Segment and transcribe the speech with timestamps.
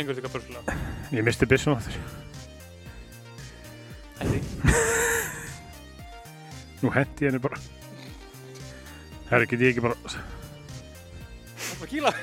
[0.00, 0.76] gengur þetta börgulega.
[1.12, 1.96] Ég misti byssum áttur.
[4.20, 4.40] Hætti.
[6.80, 7.58] Nú hendi henni bara.
[9.30, 9.96] Herri, get ég ekki bara...
[11.60, 12.14] Það var kýla.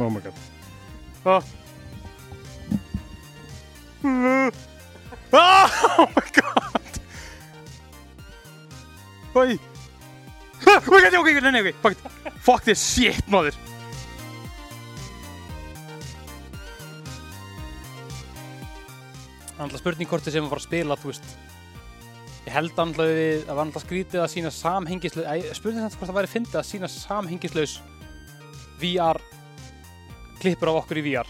[0.00, 0.36] Oh my god.
[1.28, 1.42] Ah.
[6.00, 7.00] Oh my god.
[9.36, 9.58] Oi.
[10.70, 11.74] Oh my god, ok, nei, ok.
[11.82, 12.32] Fuck, it.
[12.40, 13.58] fuck this shit, maður.
[19.60, 21.26] Það er alltaf spurning hvort þið sem að fara að spila, þú veist.
[22.46, 26.16] Ég held alltaf við, það var alltaf skrítið að sína samhengislaus, spurning þetta hvort það
[26.16, 27.74] væri fyndið að sína samhengislaus
[28.80, 29.18] VR
[30.40, 31.28] klippur af okkur í VR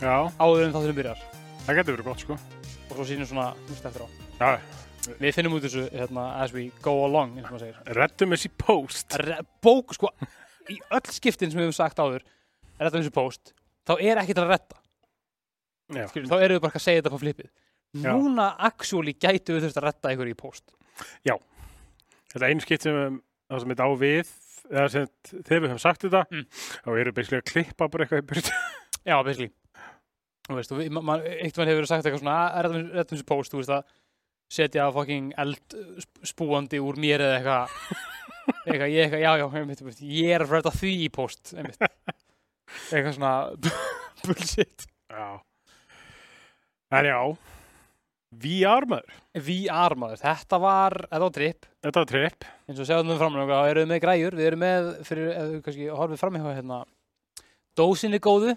[0.00, 1.20] Já, áður en þátturinn byrjar
[1.66, 2.38] það getur verið gott, sko.
[2.88, 4.08] og svo sínum svona þú veist eftir á
[4.40, 8.32] Já, við finnum út þessu hérna, as we go along eins og maður segir reddum
[8.32, 9.18] þessi post.
[9.20, 10.14] Re bók sko
[10.72, 12.24] í öll skiptin sem við hefum sagt áður
[12.80, 13.52] þetta þessu post
[13.84, 14.83] þá er ekkert að Já,
[16.08, 17.50] Skilur, þá erum við bara að segja þetta på flippið
[17.94, 18.10] Já.
[18.16, 20.72] núna actually gætu við þurft að redda ykkur í post
[22.34, 23.18] þetta einu skipt sem um,
[23.50, 24.30] það sem þetta á við,
[24.70, 25.08] eða sem
[25.44, 26.46] þegar við höfum sagt þetta, Mm.
[26.84, 28.50] þá eru basically að klippa bara eitthvað í burt.
[29.10, 33.26] já veist, og við- ma- eitt mann hefur sagt eitthvað svona að redda redda þessu
[33.28, 33.94] post þú veist að
[34.54, 37.78] setja fucking eld sp- spúandi úr mér eða eitthvað
[38.68, 41.80] eitthvað, ég eitthvað, já, já, einmitt, einmitt, ég er að redda því í post einmitt.
[42.92, 43.34] eitthvað svona
[44.24, 45.26] bullshit Já.
[46.92, 47.18] En já,
[48.42, 49.16] VR maður.
[49.46, 51.66] VR maður, þetta var, þetta var trip.
[51.84, 52.46] Þetta var tripp.
[52.68, 55.58] eins og sjáum við fram þá erum við með græjur, við erum með fyrir, við
[55.66, 56.78] kannski horfið fram eitthvað hérna
[57.78, 58.54] dósinni góðu.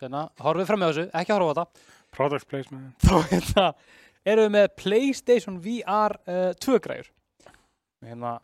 [0.00, 1.88] Þannig að horfið fram með þessu, ekki horfa á þetta.
[2.10, 3.06] Product placement.
[3.06, 3.66] þá hérna,
[4.26, 7.10] erum við með Playstation VR uh, 2 græjur.
[8.06, 8.36] Hérna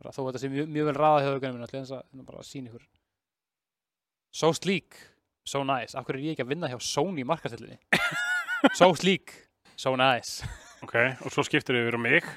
[0.00, 2.48] bara, þó að þetta sé mjög, mjög vel ræða hjá augunum minna hérna bara að
[2.50, 2.86] sína ykkur.
[4.36, 4.98] So sleek,
[5.46, 5.98] so nice.
[5.98, 7.78] Af hverju er ég ekki að vinna hjá Sony markastellinni
[8.78, 9.32] so sleek,
[9.76, 10.46] so nice.
[10.84, 12.30] Ok, og svo skiptir við yfir á mig.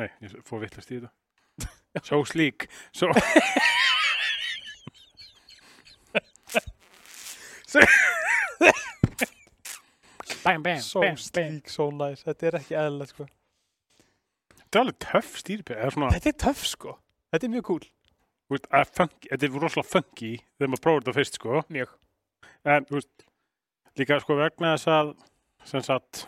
[0.00, 1.12] Nei, ég fór vittlust í þetta.
[2.08, 2.64] So sleek.
[2.96, 3.12] So...
[10.42, 12.24] bam, bam, so bam, sleek, so nice.
[12.24, 13.28] Þetta er ekki eðlilegt sko.
[14.56, 16.96] Þetta er alveg töff svona, þetta er töff sko,
[17.28, 17.84] þetta er mjög cool
[18.52, 21.62] veist, að funky, þetta er rosalega funky þegar maður prófur þetta fyrst, sko.
[21.72, 21.92] mjög,
[22.64, 23.24] En, veist,
[23.98, 25.12] líka, sko, vegna þess að,
[25.72, 26.24] sem sagt,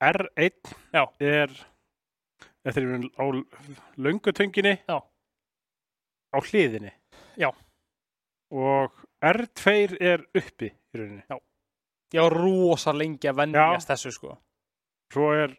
[0.00, 1.04] R1 Já.
[1.20, 1.52] er,
[2.64, 3.24] þetta er á
[4.00, 4.98] löngutönginni Já.
[6.32, 6.92] á hliðinni.
[7.40, 7.50] Já.
[8.50, 8.92] Og
[9.22, 11.22] R2 er uppi í rauninni.
[12.12, 14.32] ég var rosa lengi að vennjast þessu sko
[15.12, 15.52] Svo er,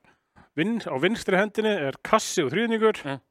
[0.55, 3.21] vin, á vinstri hendinni er kassi og þrýðningur Mm.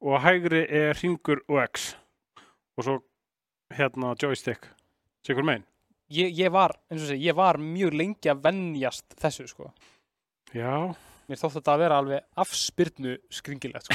[0.00, 1.94] Og hægri er hringur og X.
[2.78, 2.94] Og svo,
[3.76, 4.66] hérna, joystick.
[5.26, 5.64] Sigur megin.
[6.10, 9.68] ég, ég var, eins og segi, ég var mjög lengi að vennjast þessu sko
[10.56, 10.90] Já.
[11.30, 13.94] mér þótt þetta að vera alveg afspyrnu skringilegt sko.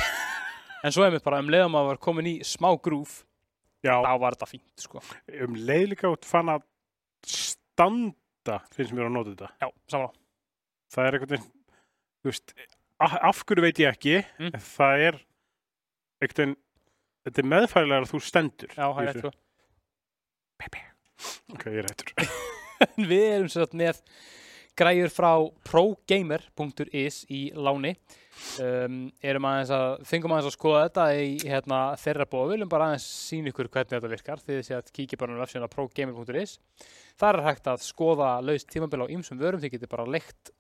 [0.85, 3.25] en svo er mér bara um leiðum að var komin í smá grúf
[3.83, 3.97] Já.
[3.99, 5.01] þá var þetta fínt sko
[5.43, 6.63] um leið líka út fann að
[7.27, 10.13] standa finnst mér að nota þetta já, samanlá,
[10.95, 11.45] það er veginn
[12.23, 12.55] þú veist,
[13.01, 14.55] af hverju veit ég ekki Mm.
[14.71, 15.19] það er
[16.23, 16.55] veginn
[17.25, 19.31] þetta er meðfærilega að þú stendur já, það er rétt
[21.55, 22.13] ok, ég er hættur
[22.85, 24.01] En við erum sér að með
[24.75, 25.31] græjur frá
[25.67, 27.93] progamer.is í láni.
[28.59, 32.89] Um, erum aðeins að fengum aðeins að skoða þetta í hérna, þeirra bóð viljum bara
[32.91, 34.43] aðeins sína ykkur hvernig þetta virkar.
[34.43, 36.57] Þið sé að kíkja bara á vefsíðuna progamer.is
[37.21, 39.63] þar er hægt að skoða laust tímabil á ýmsum vörum.
[39.63, 40.51] Þið getur bara leikt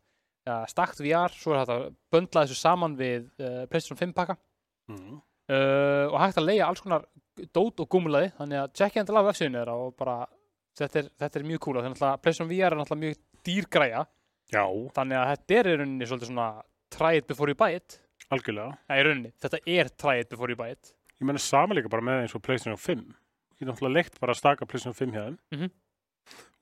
[0.47, 4.39] ja, stakt VR, svo er hægt að böndla þessu saman við uh, PlayStation 5 pakka.
[4.87, 5.19] Mm.
[5.51, 7.05] Uh, og hægt að leia alls konar
[7.55, 10.15] dót og gúmulaði þannig að checka endilega vefsíðinu þeirra og bara
[10.79, 11.81] þetta er, þetta er mjög cool.
[11.83, 13.19] Þannig að PlayStation VR er náttúrulega mjög
[13.49, 14.05] dýrgræja.
[14.53, 14.63] Já,
[14.95, 16.47] þannig að þetta er í rauninni svolítið svona
[16.95, 17.99] try it before you buy it.
[18.31, 18.77] Algjörlega.
[18.89, 20.93] Nei, í rauninni, þetta er try it before you buy it.
[21.19, 23.05] Ég menna sama líka bara með eins og PlayStation 5
[23.55, 25.69] ég get náttúrulega leikt bara að staka PlayStation 5 hjá þeim Mhm.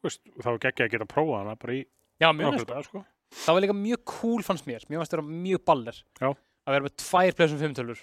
[0.04, 1.86] Þú veist, og þá er geggja að geta að prófa hana bara í
[2.20, 2.28] Já,
[2.68, 3.04] dag sko.
[3.34, 4.84] Það var líka mjög cool fannst mér.
[4.90, 6.04] Mér fannst vera mjög baller.
[6.22, 6.34] Já.
[6.64, 8.00] að vera með tvær PlayStation 5 tölur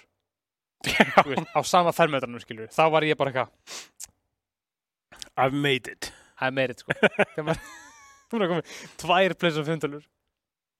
[0.87, 4.09] veist, á sama fermetranum skilur þá var ég bara eitthvað
[5.37, 6.09] I've made it.
[6.39, 6.95] Það er meirið sko.
[7.47, 7.69] Maður-
[8.31, 10.03] Hún er komið tvær PlayStation 5 tölur.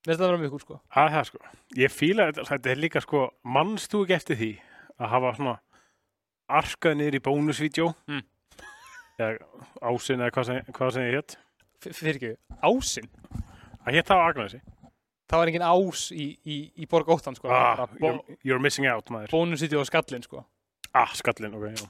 [0.02, 0.78] Mér finnst það vera mjög cool sko.
[0.98, 1.40] Að það sko,
[1.82, 4.50] ég fíla þetta þetta er líka sko, mannst þú ekki eftir því
[5.02, 5.56] að hafa svona
[6.62, 7.88] arkað niður í bónusvídeó?
[8.10, 8.24] Mm.
[9.22, 9.32] eða
[9.92, 11.36] ásinn eða hvað sem, hvað sem ég hétt
[11.82, 12.32] Fyrir ekki,
[12.66, 13.10] ásinn?
[13.86, 14.62] Að hétt það á Agnesi
[15.32, 19.08] það var engin ás í, í, í Borg Óttan sko, Ah, you're, you're missing out,
[19.10, 19.32] maður.
[19.32, 20.44] bónusítið og skallin sko.
[20.94, 21.88] Ah, skallin, ok, já.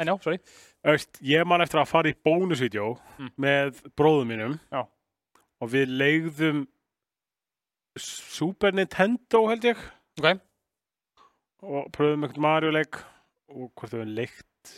[0.00, 0.38] en já, sorry
[0.84, 3.30] Öst, ég man eftir að fara í bónusvídeó Mm.
[3.40, 4.82] með bróðum mínum Já.
[5.62, 6.66] og við leigðum
[7.96, 9.78] Super Nintendo held ég
[10.18, 10.40] ok,
[11.62, 12.98] og pröfum einhvern Mario-leik
[13.54, 14.72] og hvort við hefum leikt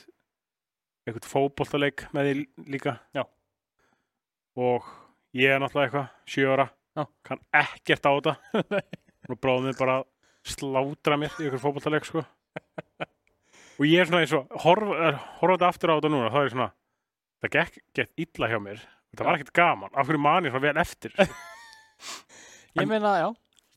[1.08, 3.24] einhvern fótboltaleik með því líka Já.
[4.56, 4.84] og
[5.34, 6.74] ég er náttúrulega eitthvað, sjö ára Já.
[7.26, 8.36] Kann ekkert á þetta.
[9.30, 10.08] Og bróðum við bara að
[10.46, 12.22] slátra mér í einhvern fótboltaleik sko.
[13.76, 16.52] Og ég er svona eins og horf, er, horfandi aftur á þetta núna þá er
[16.54, 16.68] svona,
[17.42, 18.84] það gekk gett illa hjá mér.
[19.12, 21.16] Þetta var ekkert gaman, af hverju man ég svona vel eftir?
[22.76, 23.28] Ég meina, já.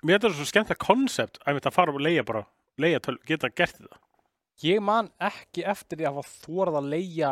[0.04, 2.42] mér er þetta svo skemmtilega konsept að þetta fara og leia bara,
[2.76, 4.00] leia töl, geta gert þetta.
[4.68, 7.30] Ég man ekki eftir því að hafa þórað að leia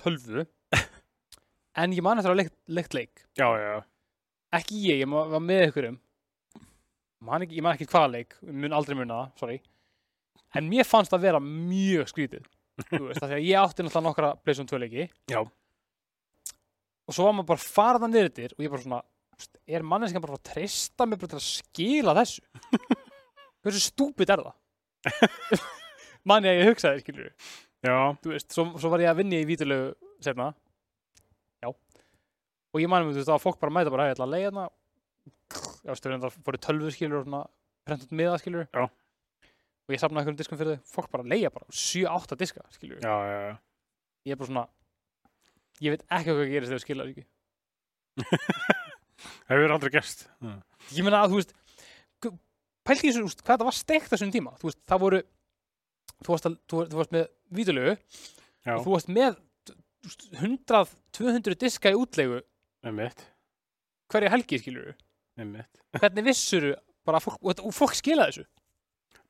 [0.00, 0.42] tölvu
[1.84, 3.22] en ég man eftir að hafa leikt, leikt leik.
[3.38, 3.78] Já, já, já,
[4.58, 6.00] ekki ég, ég var með ykkur um.
[7.24, 9.60] Man ekki, ég man ekki hvaða leik mun aldrei muna það, sorry.
[10.54, 12.44] En mér fannst það vera mjög skrítið
[12.82, 15.06] þú veist, því að ég átti náttúrulega nokkra Playstation 2 leiki.
[15.30, 15.40] Já.
[17.04, 19.00] og svo var maður bara það niður yfir og ég bara svona,
[19.68, 22.44] er manneskan bara að treysta mig bara til að skila þessu?
[23.64, 24.56] Hversu stúpid er það?
[26.28, 27.30] Manni að ég hugsaði, skilur
[27.84, 29.92] já, þú veist, svo, svo var ég að vinna í vítulegu
[30.24, 30.52] sefna
[32.74, 34.26] og ég manum, þú veist, það var fólk bara að mæta bara, "Hey, ég ætla
[34.26, 34.64] að leiða hérna.
[35.84, 37.42] Já, veist, það fóru tölvu skilur og svona
[37.86, 38.84] prentut miða skilur Já.
[38.84, 43.00] og ég safnaði einhverjum diskum fyrir þau, fólk bara að leiða bara 7-8 diska skilur,
[43.00, 43.58] já, já,
[44.26, 44.68] ég er bara svona
[45.82, 47.26] ég veit ekki hvað gerist þegar skilur ekki
[49.48, 50.26] hefur aldrei gerst.
[50.94, 51.54] Ég meina að þú veist
[52.84, 54.52] þú veist, hvað það var steikt þessum tíma.
[54.60, 55.20] Þú veist, það voru
[56.24, 57.28] þú varst, að, þú, þú varst með
[57.58, 62.42] vítulegu og þú varst með þú veist, 100-200 diska í útlegu
[62.84, 63.24] einmitt,
[64.12, 64.92] hverja helgi skilur
[65.40, 65.82] einmitt.
[65.98, 66.74] Hvernig vissuru
[67.06, 68.44] bara að fólk, og, þetta- og fólk skila þessu?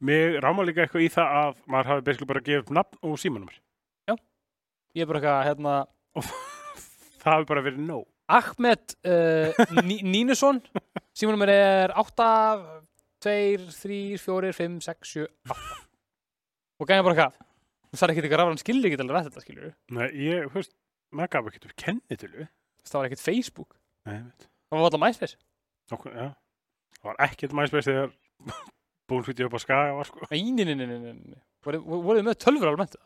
[0.05, 3.19] Mér ráma líka eitthvað í það að maður hafi basically bara gefið upp nafn og
[3.23, 3.61] símanumir.
[4.95, 5.73] ég er bara eitthvað hérna
[7.25, 8.05] Það hafi bara verið nóg.
[8.31, 10.61] Ahmed uh, Ní- Nínusson
[11.19, 12.29] símanum er 8
[13.25, 13.33] 2,
[13.73, 15.59] 3, 4, 5, 6, 7, 8
[16.81, 17.35] og gæði bara eitthvað
[17.91, 19.69] þú þarf ekkert eitthvað rafran skilur ekki alveg rætt þetta skilur
[19.99, 20.73] Nei, ég, þú veist,
[21.15, 22.47] maður gaf ekkert upp kennitölu.
[22.91, 23.75] Það var ekkert Facebook
[24.09, 25.37] Nei, það var alltaf MySpace
[25.95, 26.29] Okkur, já.
[27.01, 28.15] Það var ekkert MySpace þegar
[29.11, 30.29] búinsvítið upp á skaga var, sko.
[31.35, 31.43] nei.
[31.65, 32.97] voruð voru þið með tölfur almennt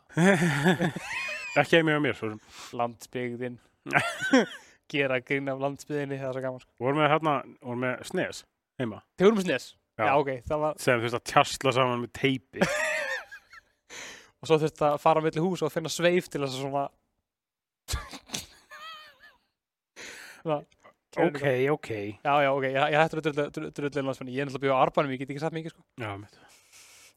[1.59, 2.29] Ekki með mér, svo
[2.77, 3.57] landsbyggðin
[4.91, 6.71] gera grín af landsbyggðinni það er svo gaman sko.
[6.81, 8.43] Vorum með hérna, vorum með snes
[8.79, 8.99] heima.
[9.19, 9.67] þau voru með snes
[9.99, 10.05] Já.
[10.07, 10.29] já, ok,
[10.63, 12.61] var Sem veist að tjastla saman með teipi.
[14.39, 16.85] og svo þurfti að fara á milli hús og finna sveif til þess að svona
[17.89, 18.17] Svona,
[20.45, 21.43] ok,
[21.73, 21.89] ok.
[22.23, 23.33] Já, já, ok, ég, hættur að
[23.75, 26.09] drullu landsmenni, ég er náttúrulega bjóð á Arbanum, ég get ekki sagt mikið, sko, Já,
[26.13, 26.35] einmitt.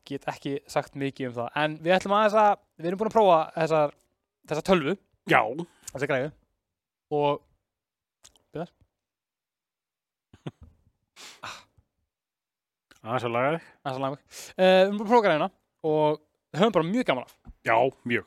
[0.09, 3.17] get ekki sagt mikið um það, en við ætlum aðeins að, við erum búin að
[3.19, 3.89] prófa þessar,
[4.51, 4.95] þessa tölvu,
[5.31, 5.43] Já,
[5.93, 6.31] þessa græðu,
[7.13, 7.43] og,
[13.03, 13.65] aðeins að laga þig.
[13.83, 14.27] það er svo langvæg, uh,
[14.63, 15.49] við erum búin að prófa græðina
[15.93, 16.21] og
[16.59, 17.33] höfum bara mjög gaman af.
[17.67, 17.77] Já,
[18.07, 18.27] mjög.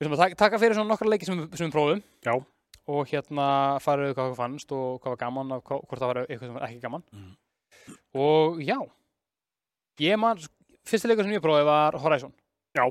[0.00, 2.00] Við ætlum að taka, fyrir svona nokkra leiki sem, við- sem við prófum.
[2.26, 2.34] Já.
[2.90, 3.46] Og hérna
[3.82, 6.56] fara við hvað það fannst og hvað var gaman og hvort það var eitthvað sem
[6.56, 7.04] var ekki gaman.
[7.14, 7.30] Mm.
[8.18, 8.78] Og já,
[10.02, 10.40] ég man,
[10.88, 12.34] fyrsti leikur sem ég prófaði var Horizon.
[12.72, 12.86] Já.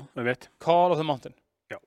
[0.62, 1.34] Call of the Mountain
[1.70, 1.78] Já.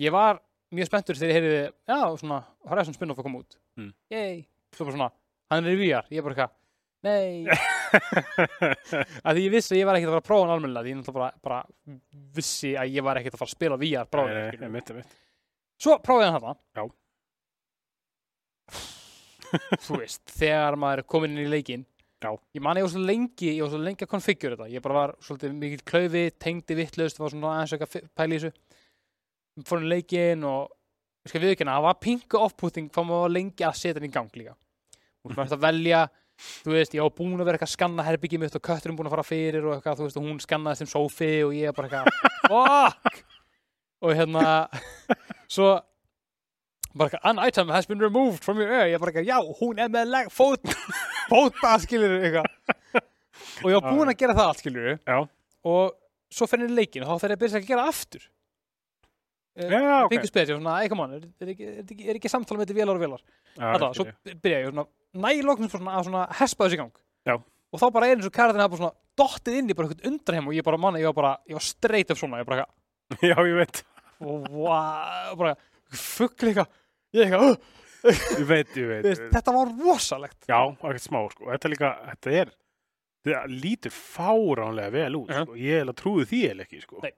[0.00, 0.40] Ég var
[0.74, 3.90] mjög spenntur þegar ég heyrði já, svona, Horizon spin-off að koma út Mm.
[4.08, 4.38] Yay,
[4.72, 5.06] svo bara svona
[5.52, 6.54] hann er í VR, ég er bara eitthvað
[7.04, 7.44] nei,
[9.28, 10.94] að því ég vissi að ég var ekkert að fara að prófa hann almennilega því
[10.94, 11.98] ég náttúrulega bara, bara
[12.38, 14.64] vissi að ég var ekkert að fara að spila VR skilurðu.
[14.64, 15.12] einmitt, einmitt.
[15.76, 16.86] svo prófaði hann Já.
[19.84, 21.86] Þú veist, þegar maður er komin inn í leikinn
[22.24, 22.30] Já.
[22.56, 24.72] ég man ég var svo lengi ég var svo lengi að konfigura þetta.
[24.72, 28.38] Ég bara var svolítið mikill klaufi, tengdi vittlaust var svona aðeins eitthvað að pæla í
[28.40, 28.52] þessu.
[29.68, 30.70] Fór inn í leikinn og
[31.26, 34.14] ég skal viðkynna, það var pingu off-putting hvað maður var lengi að setja hann í
[34.14, 34.56] gang líka.
[35.26, 36.00] Og maður ætti að velja
[36.36, 39.08] þú veist, ég var búin að vera eitthvað að skanna herbyggi mitt og kötturinn búin
[39.08, 41.88] að fara fyrir og eitthvað, þú veist, og hún skannaði sem sófi og ég bara
[41.88, 43.22] eitthvað, fuck!
[44.04, 44.42] Og hérna
[45.48, 45.70] svo
[46.98, 49.82] bara eitthvað, an item has been removed from your area, ég bara eitthvað, já, hún
[49.82, 50.64] er með leg, fót,
[51.30, 52.48] fóta, skilur eitthvað
[53.62, 55.18] og ég var búin að gera það allt, skilur Já.
[55.66, 55.94] og
[56.32, 58.26] svo fyrir í leikin og þá fyrir ég að byrja að gera aftur
[59.56, 60.10] Já, ok.
[60.12, 62.28] Pingu spes, ég var svona, ei, come on, er, er, ekki, er, ekki, er ekki
[62.28, 64.84] samtala með þetta vélar og vélar Já, Þetta, svo byrja ég svona,
[65.26, 67.36] nægiloknum svona að svona hespa þessu í gang Já.
[67.40, 70.10] og þá bara er eins og karatin að bara svona dottið inn í bara eitthvað
[70.10, 72.66] undraheim og ég bara manna, ég var bara, ég var straight upp svona, ég bara
[73.30, 73.80] Já, ég veit.
[73.80, 75.56] eitthvað, og wow, bara
[75.96, 76.52] fuggli
[77.24, 77.56] eitthvað, ég eitthvað,
[78.06, 81.48] uh, ég veit, ég veit, veist, þetta var rosalegt já, ekkert smá sko.
[81.50, 82.52] þetta líka, þetta er
[83.26, 85.40] þetta lítur fáránlega vel út Já.
[85.42, 85.56] sko.
[85.58, 87.00] ég hef að trúi því eða ekki sko.
[87.02, 87.12] Nei.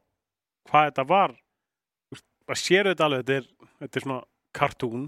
[0.70, 3.50] hvað þetta var þú veist, að sér þetta alveg þetta er,
[3.82, 4.22] þetta er svona
[4.58, 5.04] kartún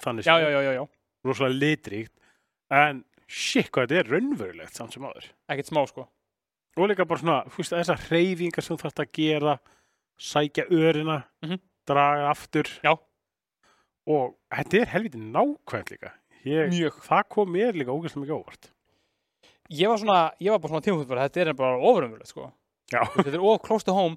[0.00, 0.84] þannig já, já, já, já, já,
[1.28, 2.14] rosalega litríkt
[2.70, 6.06] en shit hvað þetta er raunverulegt samt sem aður ekkert smá sko
[6.80, 9.58] og líka bara svona, þú veist, þessar hreyfingar sem þú þarfst að gera
[10.20, 11.60] sækja örina Mhm.
[11.88, 12.94] draga aftur Já.
[14.10, 16.12] Og þetta er helviti nákvæmt líka.
[16.48, 18.70] Ég, það kom mér líka ógæslega mikið óvart.
[19.70, 22.48] Ég var svona, ég var bara svona bara, þetta er bara ofurumvöld sko.
[22.90, 23.04] Já.
[23.14, 24.16] Þetta er of close to home.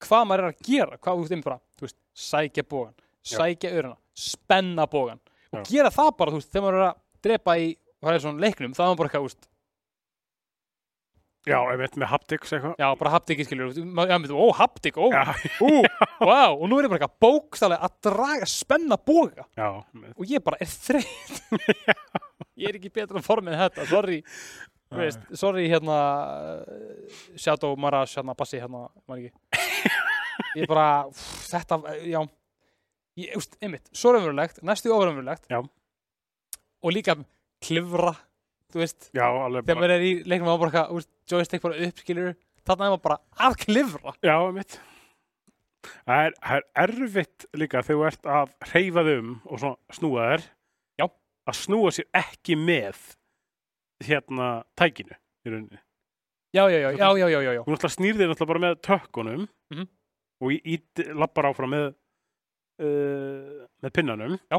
[0.00, 3.98] Hvað maður er að gera, hvað þú veist bara þú veist, sækja bógan, sækja öruna
[4.20, 5.20] spenna bógan
[5.52, 5.70] og Já.
[5.70, 7.68] gera það bara, þú veist, þegar maður er að drepa í
[8.00, 9.49] hvað er svona leiknum, það er bara eitthvað, þú veist
[11.48, 12.74] já, ef veit með haptics eitthvað.
[12.82, 15.06] Já, bara haptik, skilur, þú veist, maður- já, með, ó, haptik, ó,
[15.64, 15.70] ú,
[16.20, 20.26] vá, og nú er ég bara eitthvað bókstælega að draga, spenna bóga já, með, og
[20.34, 21.40] ég bara er þreytt.
[22.60, 24.18] Ég er ekki betra form en þetta, sorry.
[24.90, 25.96] Þú veist, sorry hérna
[27.38, 29.94] Shadow Marash hérna bassi hérna, maður ekki.
[30.60, 31.78] Ég bara, pff, þetta,
[32.10, 32.20] já.
[33.20, 35.58] Ég, úst, einmitt, svo raunverulegt næstu ofraunverulegt Já.
[35.60, 37.16] og líka
[37.60, 38.12] klifra
[38.74, 41.82] þú veist, já, alveg þegar bara maður er í leiknum maður bara, eitthvað, joystick bara
[41.88, 42.32] upp, skilur
[42.66, 44.78] þarna er maður bara að klifra já, mitt
[46.04, 49.96] það er, það er erfitt líka þegar þú ert að hreyfa þig um og svona
[49.96, 50.44] snúa þér
[51.00, 51.06] Já.
[51.50, 52.98] að snúa sér ekki með
[54.04, 54.50] hérna
[54.80, 55.80] tækinu í rauninni
[56.56, 57.62] já, já, já, já, já, já, já, já.
[57.64, 59.86] Þú náttúrulega snýrðir náttúrulega bara með tökkunum Mhm.
[60.42, 60.76] og í, í,
[61.14, 61.84] lappar áfram með
[62.82, 64.32] uh, með pinnanum.
[64.50, 64.58] Já.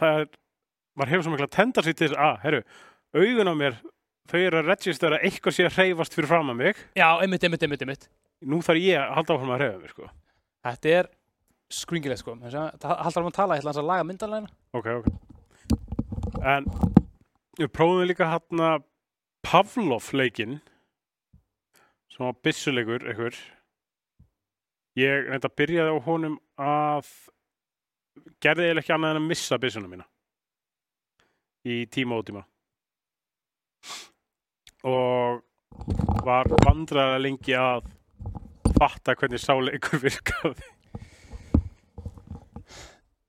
[0.00, 0.28] Það er,
[0.94, 2.60] maður hefur svo mikla tendar sér til þess að, herru,
[3.14, 3.78] augun á mér,
[4.30, 6.80] þau eru að registera að eitthvað sé að hreyfast fyrir fram að mig.
[6.96, 8.08] já, einmitt, einmitt, einmitt, einmitt
[8.44, 10.08] Nú þarf ég að halda áfram að hreyfa mig, sko.
[10.64, 11.10] þetta er
[11.74, 15.08] skringilegt sko það haldur um að tala, ég ætla að laga myndalæna Ok, ok.
[16.44, 16.66] En
[17.58, 18.70] við prófum líka hérna
[19.44, 20.58] Pavlov-leikinn
[22.14, 23.36] sem var byssuleikur einhver
[24.98, 27.08] ég reynda að byrjaði á honum að
[28.44, 30.06] gerði eiginlega ekki annað en að missa byssuna mína
[31.64, 32.44] í tíma og tíma
[34.84, 35.40] og
[36.24, 37.86] var vandræða lengi að
[38.74, 40.70] fatta hvernig sáleikur virkaði.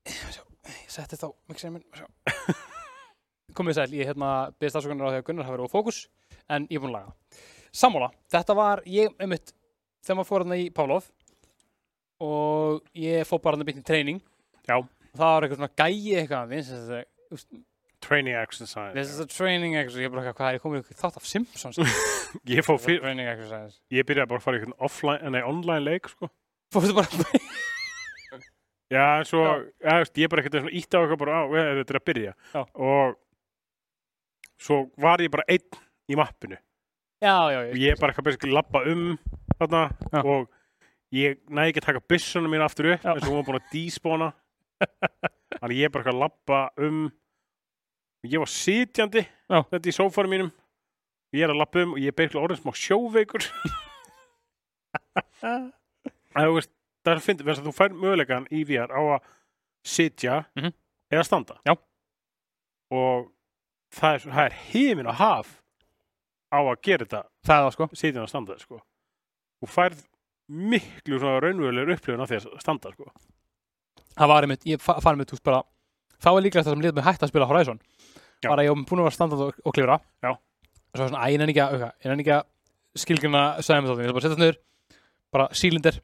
[0.06, 2.64] Ég setti þá mixerinn minn
[3.56, 6.00] komið sæl, ég hérna byrðist afsökunar á því að Gunnar hafi verið á fókus
[6.52, 7.44] en ég er búinn að laga.
[7.76, 9.54] Sammála, þetta var ég einmitt,
[10.04, 11.08] þegar maður fór hérna í Pávlof
[12.26, 14.22] og ég fór bara hérna byggt í treyning
[14.68, 14.80] Já.
[15.16, 17.02] það var eitthvað svona gæi eitthvað this is a,
[18.06, 21.02] training exercise this is a training exercise ég er bara hvað er ég komið ykkur
[21.04, 21.80] þátt af Simpsons
[22.56, 25.84] ég, fór fyr, training exercise ég byrjaði bara að fara í einhvern offline, nei, online
[25.86, 26.30] leik sko
[26.74, 27.26] fórstu bara
[28.94, 29.42] Já, en svo,
[29.82, 30.04] Já.
[30.14, 32.34] ég bara ekkert ítt á eitthvað bara, á, þetta er að byrja.
[32.54, 32.62] Já.
[32.78, 33.16] Og
[34.62, 35.80] svo var ég bara einn
[36.12, 36.60] í mappinu.
[37.24, 39.18] já, já, Og já, ég bara eitthvað byrja að lappa um
[39.58, 39.82] þarna
[40.14, 40.22] Já.
[40.22, 40.50] og
[41.16, 43.72] ég næði ekki að taka byssuna mín aftur upp eins og hún var búin að
[43.74, 44.30] díspóna.
[45.60, 47.02] Þannig ég bara eitthvað að lappa um.
[48.32, 49.60] Ég var sitjandi Já.
[49.72, 50.52] þetta í sófarum mínum.
[51.36, 53.44] Ég er að lappa um og ég er beigla orðin smá sjóveikur.
[56.36, 59.28] Það er að finna, að þú fær mögulegan í VR á að
[59.86, 60.74] sitja Mhm.
[61.14, 61.60] eða standa.
[61.66, 61.76] Já.
[62.92, 63.32] Og
[63.94, 65.62] það er, það er heimin að haf
[66.52, 68.82] á að gera þetta það sko sitja og standa, sko.
[69.62, 70.04] Þú færð
[70.50, 73.12] miklu raunverulegur upplifun af því að standa, sko.
[74.18, 75.64] það var einmitt, ég fa- fann einmitt úst bara
[76.22, 77.80] þá var líklega það sem liðið mig hægt að spila Horizon
[78.46, 78.50] Já.
[78.54, 80.32] bara ég var búin að vera standað og, og klifra Já.
[80.32, 82.46] og svo var svona, að ég nenni ekki að auka ég nenni ekki að
[83.06, 84.60] skilgjuna sæðum þáttin ég ætla bara að setja niður,
[85.36, 86.00] bara sílindir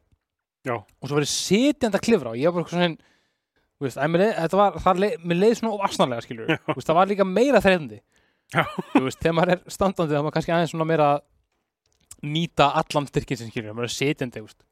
[0.68, 0.76] Já.
[0.78, 2.90] og svo verið sitjandi að klifra og ég var bara svona
[3.82, 6.58] þú veist, að mér leið, þetta var, það leið, mér leið svona ofasnarlega skilur, Já.
[6.68, 8.02] þú veist, það var líka meira þreytandi
[8.92, 11.24] þú veist, þegar maður er standandi þá maður kannski aðeins svona meira að
[12.36, 14.68] nýta allan styrkin sem skilur, maður er sitjandi, þú veist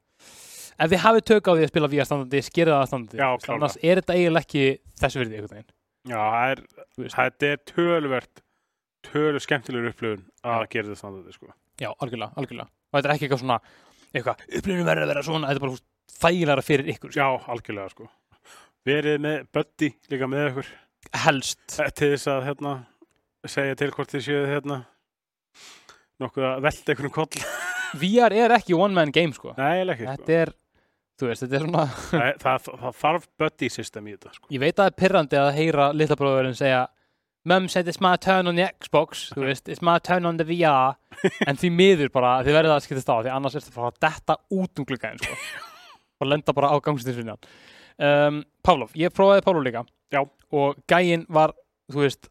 [0.80, 3.56] ef þið hafið tök á því að spila VR standandi, skerið það standandi Já, klárlega.
[3.58, 4.62] annars er þetta eiginlega ekki
[5.02, 5.72] þessu virði einhvern veginn
[6.08, 6.62] Já, það er,
[7.12, 8.42] þetta er töluvert,
[9.04, 11.52] tölur skemmtilegur upplifun að gera þetta standandi, sko.
[11.80, 13.58] já, algjörlega, algjörlega og þetta er ekki eitthvað svona
[14.10, 15.86] eitthvað, upplifinu verður að vera svona þetta er bara veist,
[16.20, 17.20] þægilega fyrir ykkur sko.
[17.20, 18.08] Já, algjörlega, sko.
[18.88, 20.70] Verið með Buddy líka með ykkur.
[21.24, 22.72] helst Eh, til þess að hérna,
[23.48, 24.80] segja til hvort þið séu hérna
[26.20, 27.44] nokkuð að velta einhvern koll
[28.00, 29.54] VR er ekki one man game sko.
[29.58, 30.16] Nei, ekki sko.
[30.16, 30.52] þetta er,
[31.20, 31.84] þú veist, þetta er svona
[32.20, 34.48] Nei, það, það þarf buddy system í þetta sko.
[34.54, 36.88] ég veit að það er pirrandi að heyra litla bróðurinn segja
[37.48, 40.44] Mum said it's my turn on the Xbox þú veist, it's my turn on the
[40.44, 40.98] VR
[41.48, 44.00] en því miður bara, þið verður að skiptast á því annars er þetta bara að
[44.04, 45.38] detta út um gluggaðin sko.
[46.20, 50.20] og lenda bara á gangstinsunni um, Pávlof, ég prófaði Pávlof líka Já.
[50.52, 51.54] og gæinn var,
[51.92, 52.28] þú veist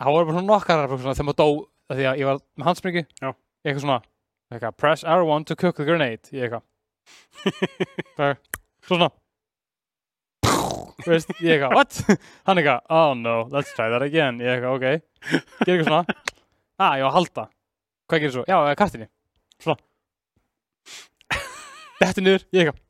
[0.00, 1.48] hann voru bara svona nokkar þegar maður dó
[1.96, 3.32] því að ég var með Já.
[3.64, 4.00] eitthvað svona
[4.50, 6.64] eitthvað, press R1 to cook the grenade eitthvað
[8.88, 9.10] svona.
[11.06, 12.00] Veist, ég eitthvað, what?
[12.46, 14.40] hann eitthvað, oh no, let's try that again.
[14.42, 14.84] Ég eitthvað, ok,
[15.64, 16.04] ger eitthvað svona.
[16.80, 17.46] Ah, ég var að halda.
[18.10, 18.44] Hvað gerir svo?
[18.48, 19.08] já, eða kartinni
[19.60, 19.80] svona.
[22.00, 22.86] Þetta niður, ég eitthvað.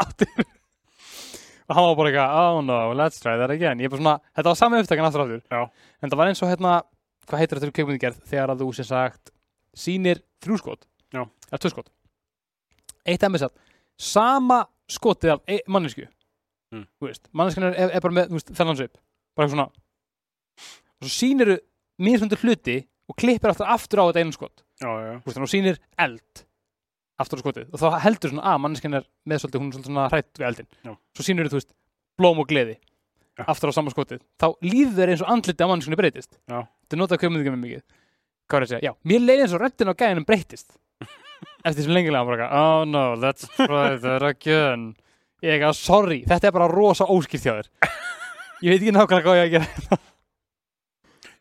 [0.00, 0.28] Aftur.
[1.66, 3.80] og hann var bara eitthvað oh no, let's try that again.
[3.82, 5.42] Ég bara svona, þetta var sami upptakan aftur aftur.
[5.50, 5.62] Já.
[6.02, 6.74] en það var eins og hérna,
[7.26, 9.32] hvað heitir þetta kveikmyndigerð þegar að þú sem sagt
[9.76, 10.82] sýnir þrjú skot?
[10.86, 10.88] Já.
[11.14, 11.90] Eða tvö skot.
[13.06, 13.54] Eitt satt,
[13.96, 16.06] sama skotið af ein, mannesku
[16.74, 16.86] Mm.
[16.98, 18.96] þú veist, manneskjan er, er, er bara með veist, þennan svip,
[19.36, 19.66] bara eitthvað svona.
[20.98, 21.54] Og svo sýniru
[22.02, 24.64] mismundur hluti og klippir aftur aftur á þetta einu skot.
[24.82, 26.42] Já, já, Þú veist, og sýnir eld
[27.22, 27.68] aftur á skotið.
[27.70, 30.68] Og þá heldur svona að manneskjan er með svolítið, hún er svona hrætt við eldin
[30.82, 30.92] Já.
[31.16, 31.70] svo sýnir þú veist,
[32.18, 32.76] blóm og gleði
[33.46, 36.38] aftur á sama skotið, þá líður þeir eins og andliti á manneskjunni breytist.
[36.48, 36.66] Já.
[36.82, 37.82] þetta notaði kveimundingar með mikið.
[38.46, 40.76] Hvað er að segja, já, mér leiði eins og röddin á gæðinum breytist
[41.66, 44.90] eftir sem lengilega bara, eitthvað, oh no, let's try that again.
[45.44, 47.70] Ég eitthvað, sorry, þetta er bara rosa óskipt hjá þér.
[48.64, 49.98] Ég veit ekki nákvæmlega hvað ég að gera.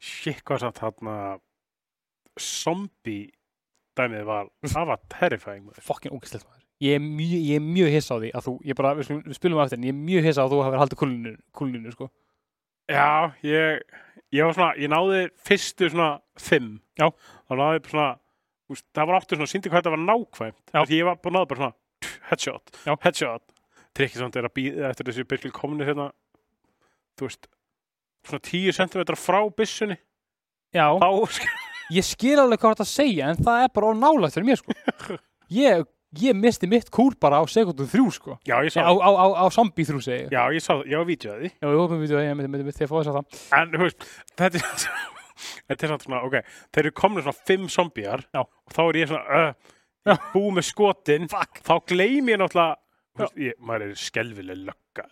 [0.06, 1.16] Shit hvað satt þarna
[2.42, 3.30] zombie
[3.96, 6.62] dæmið var, það var terrifying fokkin ógislegt maður.
[6.84, 9.64] Ég er mjög, mjög hissa á því að þú ég bara, við, við spilum á
[9.64, 12.10] eftir en ég er mjög hissa á að þú hafi haldið kúlinu, kúlinu sko.
[12.92, 13.80] já, ég
[14.36, 17.08] ég var svona, ég náði fyrstu svona fimm, Já.
[17.48, 18.10] þá náði bara svona
[18.74, 20.62] úst, það var áttur svona, síndi hvað þetta var nákvæmt.
[20.76, 22.94] Því ég var bara náði bara svona tch, headshot, Já.
[23.06, 23.44] headshot.
[23.96, 26.10] Trikkið samt er að býða eftir þessi byrkli komni hérna,
[27.20, 27.50] þú veist
[28.28, 29.98] svona 10 cm frá byssunni.
[30.76, 31.42] Já, þá,
[31.98, 34.60] ég skil alveg hvað þetta að segja en það er bara of nálægt fyrir mér
[34.60, 34.78] sko.
[35.62, 35.86] ég,
[36.26, 38.38] ég misti mitt kúl bara á sekundu þrjú sko.
[38.48, 40.34] já, ég sá á, á, á, á zombie þrjú segi ég.
[40.34, 43.20] Já, ég sá, ég var vídeoði já, ég hópum við því að fóðu þess að
[43.22, 44.10] það En, þú veist,
[44.42, 45.15] þetta er
[45.70, 46.38] Þetta er svona, ok,
[46.74, 48.42] þeir eru komin svona fimm zombíar Já.
[48.46, 51.30] og þá er ég svona uh, ég búið með skotin.
[51.32, 51.62] Fuck.
[51.66, 52.76] þá gleym ég náttúrulega
[53.20, 55.08] veist, ég, maður er skelvileg lögga.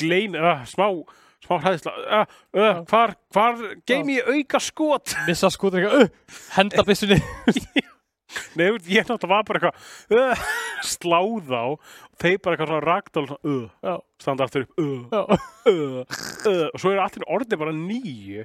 [0.00, 0.90] Gleym uh, smá,
[1.44, 6.84] smá hræðisla uh, uh, hvar, hvar geym ég auka skot missa skotur eitthvað, uh, henda
[6.84, 7.20] byssunni
[8.58, 10.44] Nei, ég náttúrulega var bara eitthvað uh,
[10.86, 11.64] sláð á
[12.22, 15.34] þeir bara eitthvað svona ragdál uh, standa aftur upp uh,
[15.66, 18.44] og svo eru allir orðið bara nýju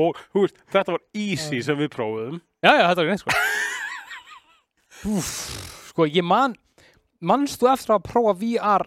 [0.00, 2.42] og veist, þetta var easy sem við prófuðum.
[2.64, 3.40] Já, já, þetta var neitt sko.
[5.12, 5.30] Úf,
[5.90, 6.54] sko, ég man
[7.24, 8.86] manst þú eftir að prófa VR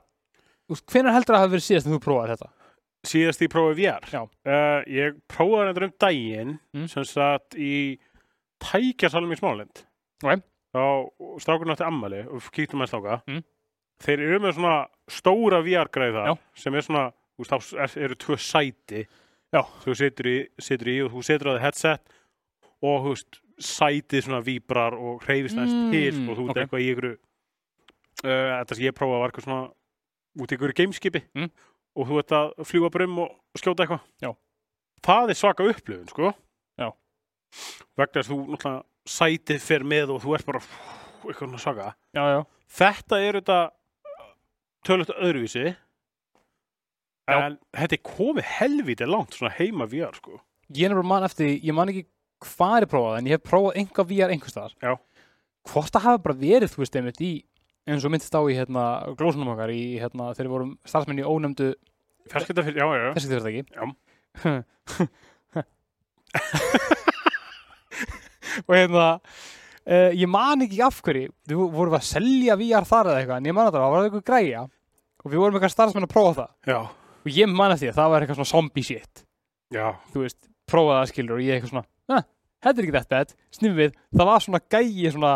[0.70, 2.50] hvernig heldur það að hafa verið síðast en þú prófaði þetta?
[3.10, 6.88] Síðast ég prófaði VR uh, ég prófaði þetta um daginn Mm.
[6.92, 7.74] sem satt í
[8.62, 9.82] tækjasalum í Smálend
[10.24, 10.44] Ok.
[10.76, 10.84] þá
[11.42, 13.44] strákurinn átti ammali og kíktum að stráka Mm.
[14.04, 16.38] þeir eru með svona stóra VR-græð þar Já.
[16.56, 19.08] sem er svona, þú veist, þá er- eru tvö sæti
[19.54, 19.62] Já.
[19.84, 22.02] þú situr í, situr í og þú situr á það headset
[22.82, 26.58] og þú veist, sætið svona víbrar og hreyfist næst Mm, til og þú ert ok.
[26.64, 27.18] eitthvað í ykkur
[28.24, 29.72] uh, þetta sem ég prófaði var eitthvað svona
[30.40, 31.52] út í ykkur gameskipi Mm.
[31.98, 34.36] og þú ert að fljúa brum og skjóta eitthvað Já.
[35.02, 36.34] það er svaka upplifun sko
[36.80, 36.92] Já.
[37.98, 41.92] vegna þess að þú náttúrulega sætið fer með og þú ert bara eitthvað svona svaka.
[42.16, 42.40] Já, já,
[42.80, 43.60] þetta er þetta
[44.88, 45.66] tölvöld öðruvísi.
[47.30, 47.36] Já.
[47.46, 50.40] en þetta er komið helvítið langt svona heima VR sko.
[50.74, 52.08] Ég er bara man eftir, ég man ekki
[52.42, 54.74] hvað er prófað en ég hef prófað einhvað VR einhvers staðar.
[54.82, 54.96] Já.
[55.70, 57.32] hvort það hafi bara verið, þú veist, einmitt í
[57.90, 58.84] eins og myndist á í hérna
[59.20, 61.70] glósunum okkar í hérna þegar við vorum starfsmenn í ónefndu
[62.30, 63.84] Fjarskipta fyrir, já, já, þessi fyrirtæki Já.
[68.66, 69.06] og hérna
[69.90, 73.50] uh, ég man ekki af hverju við vorum að selja VR þar eða eitthvað en
[73.50, 74.66] ég man að það var eitthvað græja.
[75.20, 76.52] Og við vorum eitthvað starfsmenn að prófa það.
[76.70, 76.80] Já,
[77.20, 79.24] og ég man eftir því að það var eitthvað svona zombie shit.
[79.76, 82.22] Já, þú veist, prófaði það skilur og ég eitthvað svona,
[82.64, 83.20] þetta er ekki þetta
[83.58, 85.34] snifið, það var svona gæi svona,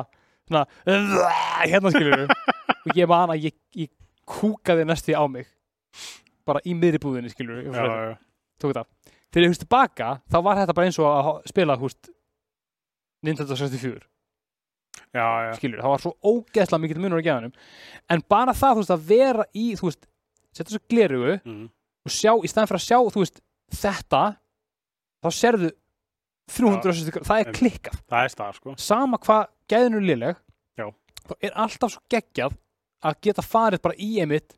[0.47, 0.63] svona,
[1.63, 2.23] hérna skilur
[2.86, 3.91] og ég man að ég, ég
[4.30, 5.49] kúkaði næstu á mig.
[6.47, 8.15] Bara í miðri búðinni skilur já, já.
[8.60, 12.10] tók þetta, þegar ég húst tilbaka þá var þetta bara eins og að spila húst
[13.23, 14.03] Nintendo 64
[15.13, 15.53] já, já.
[15.57, 17.53] skilur, það var svo ógeðslega mikill munur á geðanum
[18.13, 20.07] en bara það, þú veist, að vera í þú veist,
[20.53, 21.69] setja svo glerugu Mm.
[22.05, 23.41] og sjá, í staðan fyrir að sjá, þú veist,
[23.73, 24.23] þetta
[25.23, 25.71] þá sérðu
[26.51, 28.75] 360 gráður, það er klikkað Það er stað, sko.
[28.77, 29.95] sama hvað gæðin
[30.27, 30.36] er
[30.77, 30.89] Já.
[31.23, 32.57] þá er alltaf svo geggjað
[33.03, 34.57] að geta farið bara í einmitt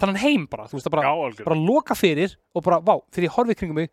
[0.00, 3.36] þannig heim bara, þú veist, bara, Já, bara loka fyrir og bara, vá, þegar ég
[3.36, 3.90] horfi í kringum mig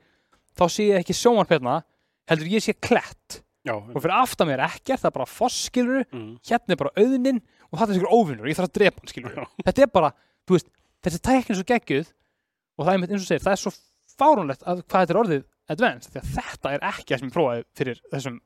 [0.55, 1.83] þá sé ég ekki sjónvarpirna
[2.31, 6.01] heldur ég sé klett Já, og fyrir aftan mér er ekkert, það er bara fosskilur
[6.03, 6.31] mm.
[6.49, 9.37] hérna er bara auðnin og þetta er sigur óvinnur, ég þarf að drepa hann skilur
[9.63, 10.09] þetta er bara,
[10.43, 10.71] þú veist
[11.05, 13.73] þessi tækni er svo geggjuð og það er eins og segir, það er svo
[14.13, 17.37] fárunlegt að hvað þetta er orðið advanced, því að þetta er ekki það sem ég
[17.37, 18.41] prófaði fyrir þessum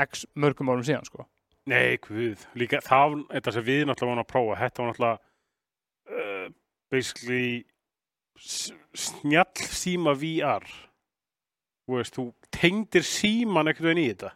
[0.00, 1.26] x mörgum árum síðan, sko.
[1.68, 5.18] Nei, guð, líka það þetta sem við náttúrulega vorum að prófa, þetta var náttúrulega
[6.14, 6.46] uh,
[6.94, 7.50] basically
[8.40, 10.70] snjall síma VR
[11.98, 12.24] veist, þú
[12.54, 14.34] tengdir síman einhvern veginn í þetta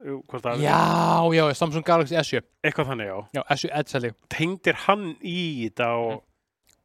[0.00, 4.14] Já, já, Samsung Galaxy S7, eitthvað þannig, já já, S7 Edge held ég.
[4.32, 6.22] tengdir hann í þetta og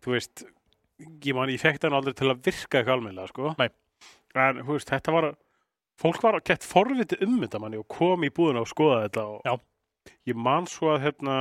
[0.04, 0.44] þú veist
[1.24, 3.70] ég man, ég fekk þetta aldrei til að virka eitthvað almennilega, sko Nei.
[4.36, 5.30] en þú veist, þetta var
[6.02, 9.24] fólk var að gett forviti um þetta manni og kom í búðina og skoða þetta
[9.32, 9.54] og Já.
[10.34, 11.38] ég man svo að hérna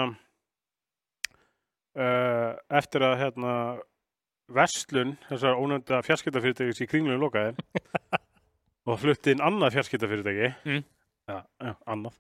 [1.99, 3.57] uh, eftir að hérna
[4.55, 7.57] Vestlun, þessar ónönda fjarskiptafyrirtækis í kringlunum lokaði
[8.87, 10.83] og flutti inn annað fjarskiptafyrirtæki Mm.
[11.31, 12.19] ja, ja, annað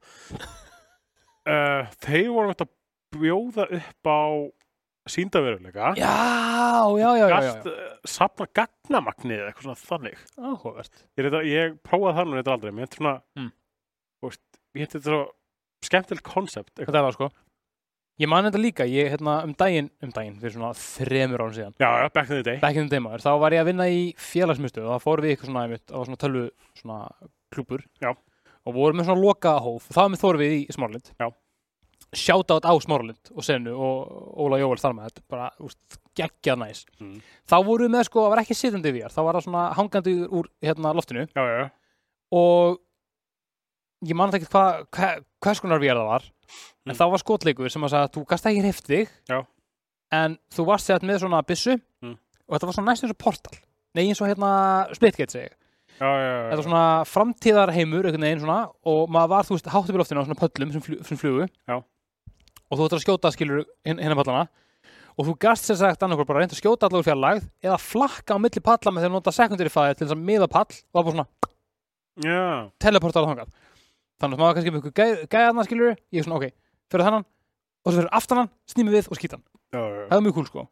[1.44, 2.72] uh, þeir voru hægt að
[3.14, 4.20] bjóða upp á
[5.12, 5.90] síndaveruleika
[7.68, 11.02] uh, safna gagnamagnið eða eitthvað svona þannig áhugavert.
[11.18, 13.00] ég, reyta, ég prófaði það nú þetta aldrei mér finnst
[13.36, 13.50] Mm.
[14.74, 15.22] ég finnst þetta svo
[15.84, 17.28] skemmtilegt konsept Þetta það, sko.
[18.22, 21.72] Ég man þetta líka, ég, hérna, um daginn, um daginn, fyrir svona þremur árum síðan,
[21.82, 23.70] já, já, back in the day back in the day maður, þá var ég að
[23.72, 26.44] vinna í félagsmyndstu og þá fórum við eitthvað svona, einmitt, á svona tölvu,
[26.78, 26.98] svona
[27.54, 27.82] klúpur.
[28.04, 28.12] Já.
[28.64, 31.10] Og vorum með svona loka hóf, og var með þórum við í Smárlind.
[31.18, 31.26] Já.
[32.14, 36.84] Shoutout á Smárlind og Senu og Óla Jóval þar með þetta, bara, úst, geggjað næs.
[37.02, 37.18] Mm.
[37.50, 40.14] Þá vorum við með, sko, það var ekki sittandi við þá var það svona hangandi
[40.30, 41.66] úr, hérna, loftinu já, já, já,
[42.38, 42.78] og
[44.06, 45.10] ég man ekki hvað hva,
[45.42, 46.30] hvers konar VR það var
[46.86, 46.98] en Mm.
[46.98, 49.38] þá var skotleikur sem að sagði að þú gast ekki hreift þig Já.
[50.12, 52.16] en þú varst sér með svona byssu Mm.
[52.48, 53.58] og þetta var svona næst eins og portal
[53.94, 54.50] nei eins og hérna
[54.94, 55.52] splitgate segi ég.
[56.00, 59.70] já, já, já, þetta var svona framtíðarheimur einhvern veginn svona og maður var þú veist
[59.72, 61.76] hátt upp í loftinu á svona pöllum sem, flu, sem flugu Já.
[62.70, 64.48] og þú ættir að skjóta skilur hérna pallana
[65.16, 68.38] og þú gast sér sagt annarkur bara reynd að skjóta allavega fjarlægð eða flakka á
[68.42, 71.04] milli palla með því að nota secondary fæði til þess að miða pall og það
[71.04, 71.26] var svona
[72.24, 73.48] já, teleportar á þangað
[74.20, 76.50] þannig að maður kannski með ykkur gæðarna skilur ég er svona ok,
[76.94, 77.26] fyrir þennan
[77.84, 79.46] og svo fyrir aftanan, snými við og skýta hann.
[79.74, 80.66] Já, já, það er mjög cool sko.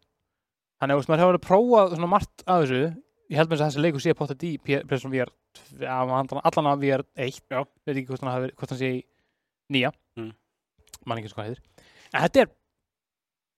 [0.82, 2.82] Þannig að maður hefur alveg prófað svona margt af þessu.
[3.32, 5.30] Ég held þess að þessi leikur sé pottet í Playstation VR
[5.88, 7.62] allan að VR 1 Já.
[7.86, 9.02] veit ekki hvort hann, sé í
[9.72, 9.92] nýja.
[10.16, 10.32] Mm.
[11.06, 11.86] mann ekki eins og hvað heitir.
[12.12, 12.50] En þetta er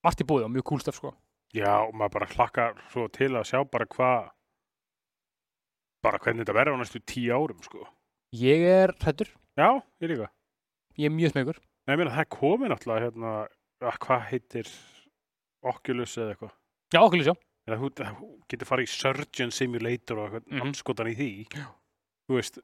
[0.04, 1.12] margt í búið og mjög cool stöf sko.
[1.54, 4.30] Já, og maður bara hlakkar svo til að sjá bara hvað
[6.04, 7.86] bara hvernig þetta verður á næstu tíu árum, sko.
[8.36, 9.68] Ég er hrættur, já,
[10.02, 10.28] ég líka.
[10.98, 13.32] Ég er mjög smegur Nei, ég meina, það er komið náttúrulega hérna,
[13.84, 14.70] að hvað heitir
[15.64, 16.52] Oculus eða eitthvað?
[16.94, 17.34] Já, okkur sjá,
[17.68, 21.28] eða þú þú getur farið í Surgeon Simulator og mm anskotan í því.
[21.56, 21.66] Já.
[22.24, 22.58] þú veist,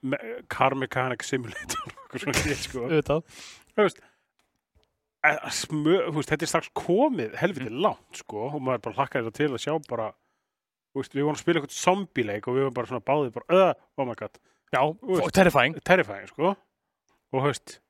[0.49, 2.87] Car Mechanic Simulator og eitthvað svona shit, sko.
[2.87, 3.43] Auðvitað.
[3.77, 4.01] Þú veist,
[5.29, 9.27] að- að smö, veist þetta er strax komið helviti langt sko og maður bara hlakkar
[9.27, 10.09] þetta til að sjá bara
[10.95, 13.61] þú veist, við vorum að spila eitthvað zombie-leik og við vorum bara svona báðið bara,
[13.69, 14.41] uh, oh my god.
[14.73, 15.35] Já, veist.
[15.35, 15.77] terrifying.
[15.85, 16.57] terrifying sko.
[17.31, 17.81] Og þú veist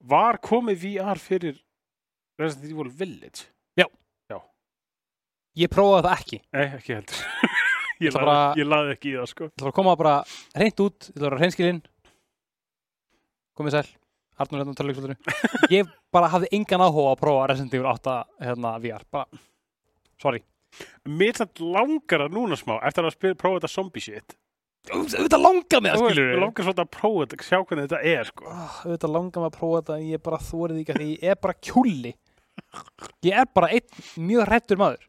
[0.00, 1.60] var komið VR fyrir
[2.40, 3.46] Resident Evil Village?
[5.56, 6.38] Ég prófaði það ekki.
[6.52, 7.20] Nei, ekki heldur.
[8.04, 9.46] Ég, laði, bara- ég laði ekki í það sko.
[9.46, 10.16] Ég ætla að koma bara
[10.60, 11.78] reynd út, ég ætla að vera reynskilinn
[13.56, 13.86] komið sæl
[14.36, 15.16] Arnur hérna törleiksvöldinu
[15.78, 19.40] ég bara hafði engan áhuga að prófa Resident Evil 8 hérna VR, bara
[20.20, 20.42] sorry,
[21.08, 24.36] Mér satt langar að núna smá eftir að spila, prófa þetta zombie shit
[24.92, 28.30] auðvitað langar mig að skilur Mér langar svona að prófa þetta, sjá hvernig þetta er
[28.30, 28.52] sko.
[28.84, 31.42] Auðvitað langar mig að prófa þetta en ég bara þórið ekki að því ég er
[31.46, 32.14] bara kjúli
[33.26, 35.04] ég er bara einn mjög hrættur maður.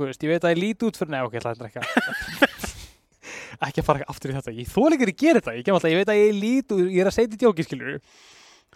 [0.00, 1.84] Þú veist, ég veit að ég líti út fyrir, nei ok, þetta ekki
[3.66, 4.54] ekki að fara aftur í þetta.
[4.56, 6.84] Ég þóla ekki að gera þetta, ég, kem alltaf, ég veit að ég líti út
[6.86, 7.98] ég er að segja þetta djóki, skilur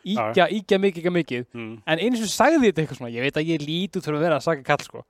[0.05, 1.45] íkja, íkja mikið, íkja mikið.
[1.57, 1.75] Mm.
[1.87, 4.27] en eins og sagði þetta eitthvað svona ég veit að ég líti út fyrir að
[4.27, 5.05] vera að saka kall sko.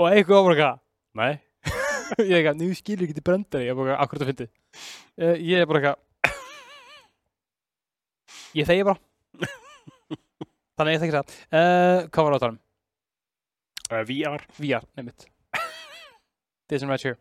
[0.00, 0.82] og eitthvað var bara eitthvað
[1.22, 1.95] nei
[2.26, 4.46] ég er eitthvað, nú skilur ekki til brendari ég er bara eitthvað, akkur þetta fyndi
[5.24, 5.98] uh, ég er bara eitthvað
[8.60, 9.00] ég þegi bara.
[10.76, 11.26] Þannig að ég þekki það.
[11.56, 12.58] Uh, hvað var á talum?
[13.90, 15.22] uh, VR VR, nefnitt
[16.68, 17.16] this and right here.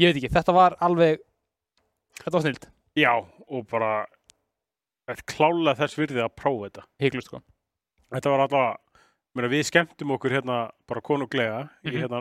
[0.00, 1.14] Ég veit ekki, þetta var alveg
[2.22, 2.64] þetta var snild,
[2.96, 3.12] Já,
[3.48, 3.90] og bara
[5.28, 6.82] klála þess virði að prófa þetta.
[7.04, 7.38] Hygglust sko.
[8.12, 8.66] Þetta var alltaf,
[9.36, 10.56] meina, við skemmtum okkur hérna
[10.88, 11.98] bara konunglega í Mhm.
[12.02, 12.20] hérna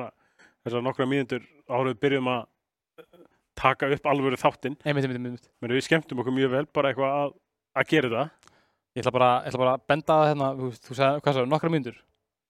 [0.67, 1.07] þessar nokkra
[1.71, 2.41] áður við byrjum að
[3.01, 3.23] eh,
[3.57, 4.77] taka upp alvöru þáttinn
[5.79, 7.33] við skemmtum okkur mjög vel bara eitthvað að,
[7.77, 8.53] að gera þetta
[8.97, 11.49] Ég ætla bara, ég ætla bara að benda að hérna, þú, þú sagði, hvað sagði,
[11.51, 11.97] nokkra mínútur?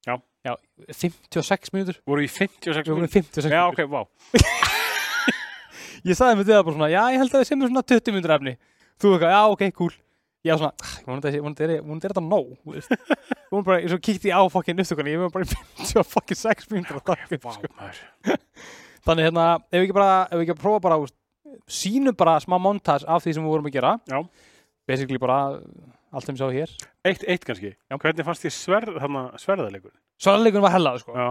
[0.08, 0.14] Já.
[0.48, 0.54] Já,
[0.96, 1.98] 56 mínútur?
[2.08, 4.02] voru í 56 Við vorum mínútur 56 Já, ok, vá
[6.08, 7.84] Ég sagði með því að bara svona, já, ég held að við sem er svona
[7.92, 8.54] 20 mínútur efni.
[9.02, 9.96] Þú eitthvað, já, ok, cool.
[10.48, 12.54] Var svona, "Ah, vonandi er þetta nóg,
[13.48, 13.54] veist.
[13.54, 15.52] Hún bara, svo kíkti ég á fokkin upptökunni, ég var bara í
[15.88, 18.38] 56 mínútur að taka upp, sko.
[19.08, 20.98] Þannig hérna, ef við ekki bara, ef við ekki að prófa bara,
[21.72, 23.94] sínum bara smá montage af því sem við vorum að gera.
[24.12, 24.20] Já.
[24.88, 25.38] Basically bara
[26.12, 26.74] allt við sáum hér.
[27.08, 27.74] Eitt, eitt kannski.
[27.92, 29.94] Hvernig fannst þið sverð, þarna, sverðarleikur?
[30.24, 31.16] Svalleikurinn var hellað, sko.
[31.16, 31.28] Já.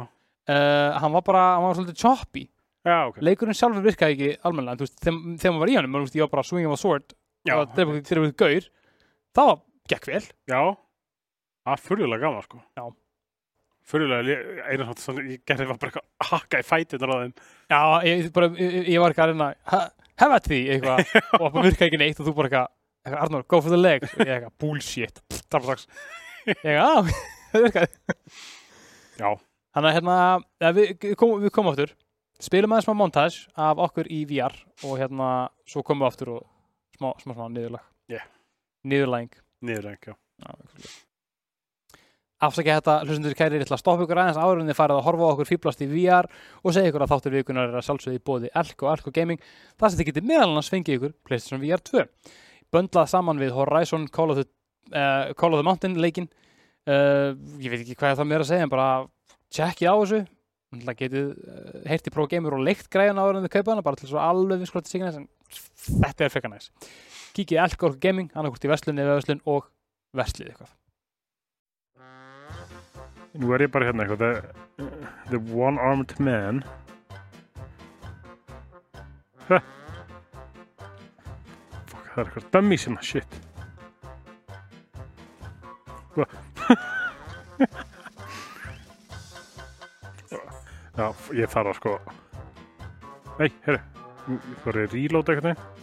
[0.46, 2.46] Uh, hann var bara, hann var svolítið choppy.
[2.86, 3.16] Já, ok.
[3.24, 6.16] Leikurinn sjálfur virkaði ekki almennilega, en þú veist, þegar, maður var í honum, þú veist,
[6.16, 8.68] ég var bara swinging of a sword, Já, og þegar þegar við gaur,
[9.36, 9.58] það var,
[9.92, 10.20] gekk vel.
[10.52, 10.60] já.
[10.60, 10.85] Það
[11.74, 12.60] er furðulega gaman, sko.
[12.78, 12.84] Já.
[13.86, 14.36] Furðulega,
[14.70, 17.34] eina svona sem ég gerði var bara eitthvað að hakka í fætunar á þeim.
[17.70, 19.90] Já, ég, bara, ég, ég var ekki að reyna, "Ha-
[20.22, 22.72] hef að því, eitthvað, og það virkaði ekki neitt og þú bara eitthvað,
[23.06, 25.86] Arnór, go for the leg, og ég eitthvað, bullshit, það strax,
[26.50, 26.96] ég eitthvað, á,
[27.52, 28.16] það virkaði.
[29.20, 29.28] Já.
[29.76, 30.16] Þannig að hérna,
[30.64, 31.94] ja, við, komum við komum aftur,
[32.42, 35.30] spilum aðeins smá montage af okkur í VR og hérna,
[35.68, 36.42] svo komum við aftur og
[36.98, 37.86] smá, smá, smá niðurlag.
[38.10, 38.26] Yeah.
[38.82, 39.38] Niðurlæging.
[39.62, 40.16] Niðurreng, já.
[42.44, 45.06] Afsækja þetta, hlustundur kæri, ég ætla að stoppa ykkur aðeins áður en þið farið að
[45.06, 46.26] horfa á okkur fýblast í VR
[46.60, 49.40] og segja ykkur að þáttur vikunar er að sjálfsögði bóði Elko og Elko Gaming,
[49.80, 52.04] þar sem þið getið meðal annars fengið ykkur PlayStation VR 2.
[52.76, 54.46] Böndlað saman við Horizon Call of the,
[54.92, 56.28] uh, Call of the Mountain leikin.
[56.84, 58.92] Uh, ég veit ekki hvað það meira að segja, en bara
[59.56, 60.22] tjekkið á þessu.
[61.00, 63.96] Getið uh, heyrt í Pro Gamer og leikt græðan áður en þið kaupa hana, bara
[63.96, 65.30] til svo alveg við skolti signa en
[65.88, 66.68] þetta er frekar næs.
[67.32, 69.70] Kikið Elko og Gaming, annarkvort í verslun eða verslun og
[70.16, 70.76] verslið eitthvað.
[73.36, 74.30] Nú er ég bara hérna eitthvað, the,
[75.28, 76.62] the one-armed man.
[79.48, 79.58] Hæ?
[81.90, 83.32] Fuck, það er eitthvað dummy sem að shit.
[86.16, 86.26] Hva?
[90.96, 91.92] Já, ég þarf að sko...
[93.36, 93.80] Nei, herru,
[94.32, 95.74] ég þarf að reloada eitthvað neginn.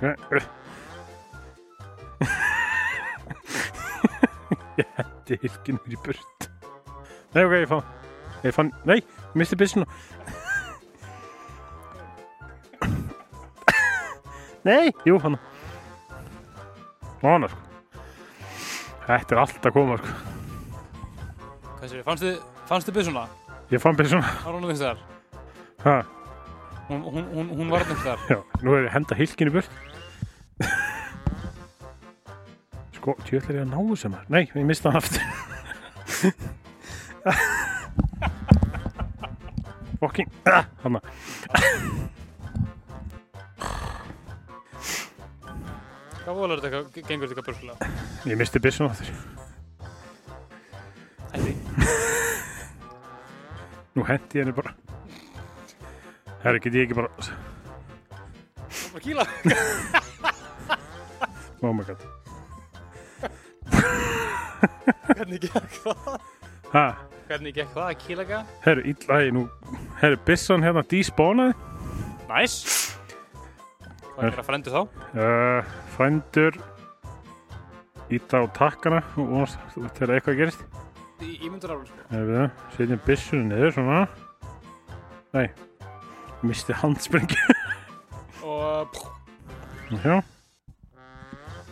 [0.00, 0.59] Okay, uh.
[5.40, 6.48] Hendi hilkinu mér í burt.
[7.34, 7.84] Nei, ok, ég fann.
[8.44, 9.00] Ég fann, nei,
[9.36, 9.86] misti byssuna.
[14.64, 15.38] nei, jú, hann.
[17.22, 17.60] Mána, sko.
[19.06, 20.14] Þetta er allt að koma, sko.
[21.80, 22.32] Hvað séu, fannstu,
[22.68, 23.26] fannstu byssuna?
[23.72, 24.24] Ég fann byssuna.
[24.44, 25.04] Á hún einhvers þar?
[25.84, 25.98] Ha,
[26.90, 28.18] Hún, hún, hún, hún var einhvers þar.
[28.28, 29.70] já, nú er ég að henda hilkinu í burt.
[33.10, 34.28] Sko, tjöðlega ég að ná þessu maður.
[34.30, 35.22] Nei, ég misti hann aftur.
[40.00, 41.00] Fucking, ah, hann
[46.20, 47.78] Hvað volur þetta, eitthvað- gengur þetta eitthvað börsulega?
[48.30, 49.08] Ég misti byssuna aftur.
[51.32, 51.52] Hætti.
[53.96, 54.74] Nú hendi ég henni bara.
[56.44, 57.10] Herri, get ég ekki bara...
[58.70, 59.24] Það var bara kýla.
[61.62, 62.29] Oh my god.
[65.10, 66.10] Hvernig gekk það?
[66.74, 66.84] Ha,
[67.30, 68.38] Hvernig gekk það að kýlaga?
[68.64, 69.44] herri, illægi nú.
[70.00, 71.54] Herri, byssan hérna despawnaði.
[72.30, 72.56] Næs.
[74.14, 74.80] Hvað er að frendu þá?
[75.14, 76.58] Uh, frændur
[78.10, 79.58] íta á takkana og vonast
[79.96, 80.64] þegar eitthvað gerist.
[81.22, 82.02] Í ímyndur árum, sko.
[82.10, 82.44] Ef við
[82.76, 84.00] setjum byssunni niður svona.
[85.36, 85.46] Nei,
[86.42, 87.38] misti handsprengi.
[88.50, 88.98] Og
[90.02, 90.20] Já.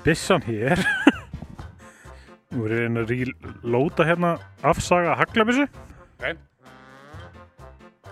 [0.05, 0.79] Byssan hér.
[2.49, 4.31] Er ég að reloada hérna
[4.65, 5.67] afsaga haglabyssu.
[6.19, 6.39] Ok.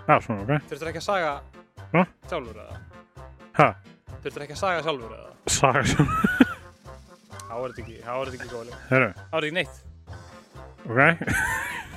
[0.06, 0.66] Já, svona, ok.
[0.70, 1.30] þurftur ekki að saga
[1.94, 2.02] Ha?
[2.30, 2.76] sjálfur eða?
[3.56, 3.68] Ha,
[4.22, 5.30] Þurftur ekki að saga sjálfur eða?
[5.56, 6.06] saga sem.
[7.46, 8.78] Þá er þetta ekki, þá er þetta ekki góðlega.
[8.90, 9.76] Herru, Þá er þetta ekki neitt.
[10.86, 11.00] ok.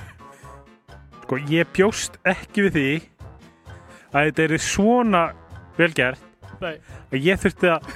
[1.24, 2.86] sko, ég bjóst ekki við því
[4.10, 5.22] að þetta er svona
[5.78, 6.24] vel gert
[6.62, 6.74] Nei.
[7.12, 7.92] að ég þurfti að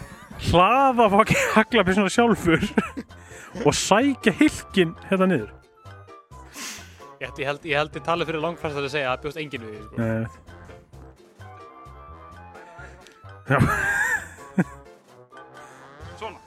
[0.50, 2.62] hlaða fokki haglabissuna sjálfur
[3.62, 5.52] og sækja hilkin hérna niður.
[7.20, 9.40] Ég held, ég held, ég held ég tali fyrir langfæst að segja að það bjóst
[9.40, 9.96] enginn við sko.
[13.44, 13.58] Já.
[16.18, 16.38] Svona.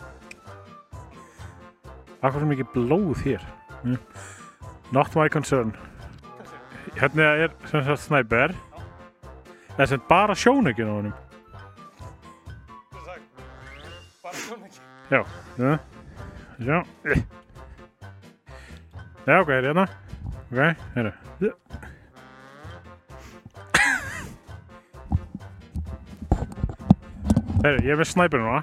[2.22, 3.44] Akkur sem ekki blóð hér.
[3.84, 4.00] Mm.
[4.92, 5.72] Not my concern.
[6.98, 8.56] Hérna er sem sagt snæper.
[9.76, 11.16] Það er sem bara sjónekjun á honum.
[14.24, 15.97] Bara svona ekki.
[16.60, 16.84] Já.
[19.28, 19.42] Já.
[19.42, 19.88] Ok, hérna.
[20.52, 21.14] Ok, hérna.
[27.64, 28.62] Herru, ég er með snæper núna.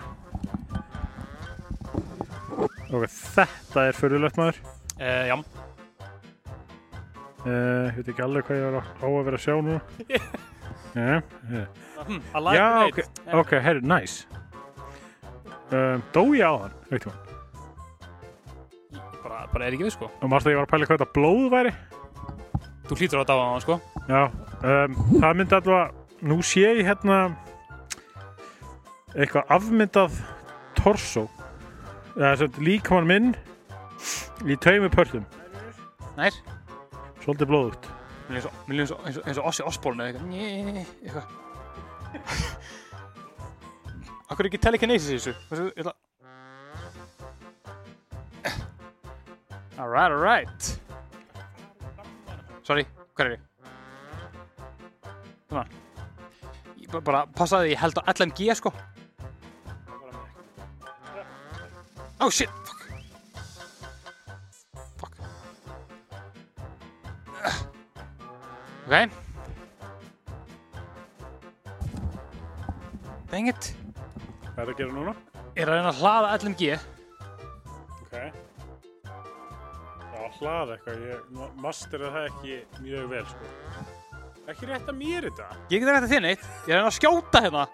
[2.94, 4.61] Ok, þetta er fyrirlegt maður.
[4.94, 5.37] Uh, já.
[7.44, 9.80] Uh, ég veit ekki alveg hvað ég var á að vera að sjá núna.
[10.94, 11.22] Yeah.
[12.07, 13.33] Hm, I like Já, ok, neitt.
[13.35, 14.26] ok, herru, nice.
[15.74, 17.33] um, dó ég á hann, veit þú Ég
[19.54, 20.10] bara, er ekki við sko?
[20.20, 21.72] Og mást að ég var að pæla hvað þetta blóð væri.
[22.84, 23.76] Þú hlýtur að dáa á hann sko.
[24.10, 24.22] Já,
[24.60, 25.84] um, það myndi allavega
[26.28, 27.18] nú sé ég hérna
[29.14, 30.18] eitthvað afmyndað
[30.78, 31.24] torso.
[32.14, 33.30] Eða sem sagt líkamann minn
[34.44, 35.24] í tveimur pörtum.
[36.18, 36.36] Nær.
[37.24, 37.88] Svolítið blóðugt.
[38.28, 41.26] Mér líður eins og- Ossi Osborn eða eitthvað.
[44.30, 45.34] Akkur ekki telekinesis í þessu?
[45.50, 45.92] Þessu,
[49.78, 50.80] Alright, alright
[52.62, 52.84] Sorry,
[53.16, 53.42] hvað er ég?
[55.50, 55.64] Svona
[56.78, 58.70] Ég bara, bara passaði, ég held á LMG sko.
[62.22, 62.84] Oh shit, fuck.
[65.00, 65.14] Fuck.
[68.87, 68.94] Ok.
[73.32, 73.72] Dang it.
[74.54, 75.14] Hvað er það að gera núna?
[75.54, 76.74] Ég er að reyna að hlaða LMG
[78.04, 78.14] ok
[80.34, 83.52] já, hlaða eitthvað ég ma- mastera það ekki mjög vel sko.
[84.52, 85.46] ekki rétt að mér þetta.
[85.70, 86.46] Ég get ekki þér neitt.
[86.68, 87.66] Ég er að að skjóta hérna.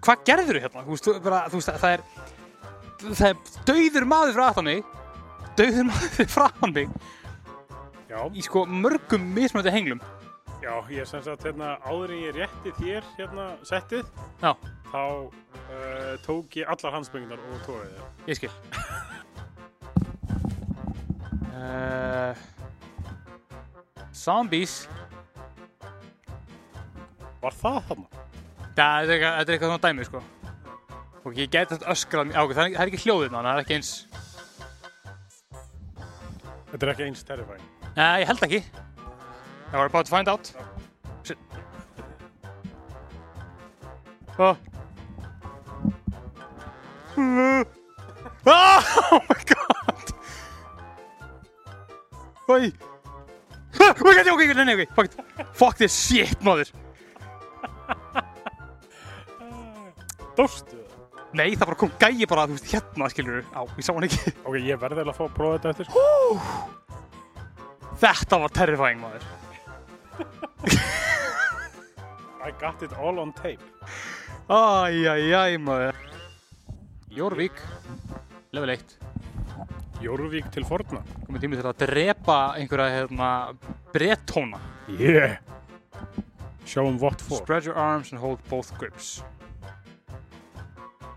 [0.00, 0.84] Hvað gerður þú hérna?
[0.84, 2.04] Þú veist, það er
[3.00, 4.84] Það er dauður maður frá aftan mig
[5.56, 6.26] Dauður maður
[6.76, 6.88] mig
[8.10, 10.00] já, Í sko mörgum mismöndi henglum.
[10.60, 14.04] Já, ég er sem sagt hérna áður en ég rétti þér hérna settið
[14.42, 14.52] Já.
[14.90, 18.50] þá uh, tók ég allar hansböngunar og tóði þér Ég skil
[21.54, 22.34] uh,
[24.12, 24.88] Zombies.
[27.40, 28.26] Var það þarna?
[28.76, 30.22] Það er eitthvað, þetta er eitthvað svona dæmi sko.
[31.20, 33.64] Og ég gæti þetta öskrað á, það, er, það er ekki hljóðið þannig, það er
[33.64, 33.90] ekki eins
[36.70, 37.66] þetta er ekki eins terrifying.
[37.96, 38.60] Nei, ég held ekki.
[39.70, 40.52] Það var about to find out.
[41.24, 41.38] Shit.
[44.38, 44.56] Oh.
[49.12, 49.69] Oh my god
[52.50, 52.66] Oi
[53.80, 54.42] Ok, ok, ok,
[54.74, 55.14] ok, fuck it
[55.54, 56.68] Fuck this shit, maður.
[60.36, 60.86] Dórstu það?
[61.38, 64.32] Nei, það bara kom gæi bara, þú veist, hérna, skilur Á, ég sá hann ekki.
[64.42, 66.04] Ok, ég verði eiginlega að fá að prófa þetta eftir sko.
[68.00, 69.24] Þetta var terrifying, maður.
[72.46, 73.64] I got it all on tape.
[74.50, 75.94] Æj, æj, æj, maður.
[77.14, 77.54] Jórvík
[78.54, 78.80] Level 1
[80.00, 81.02] Jórvík til forna.
[81.26, 83.30] Komið tími til að drepa einhverja hérna,
[83.92, 85.36] brettóna yeah.
[86.64, 87.42] Show them what for.
[87.42, 89.22] Spread your arms and hold both grips.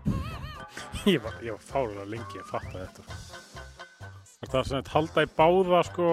[1.06, 3.02] Ég var, var fárulega lengi að fatta þetta.
[4.44, 6.08] Það er sem að halda í báða sko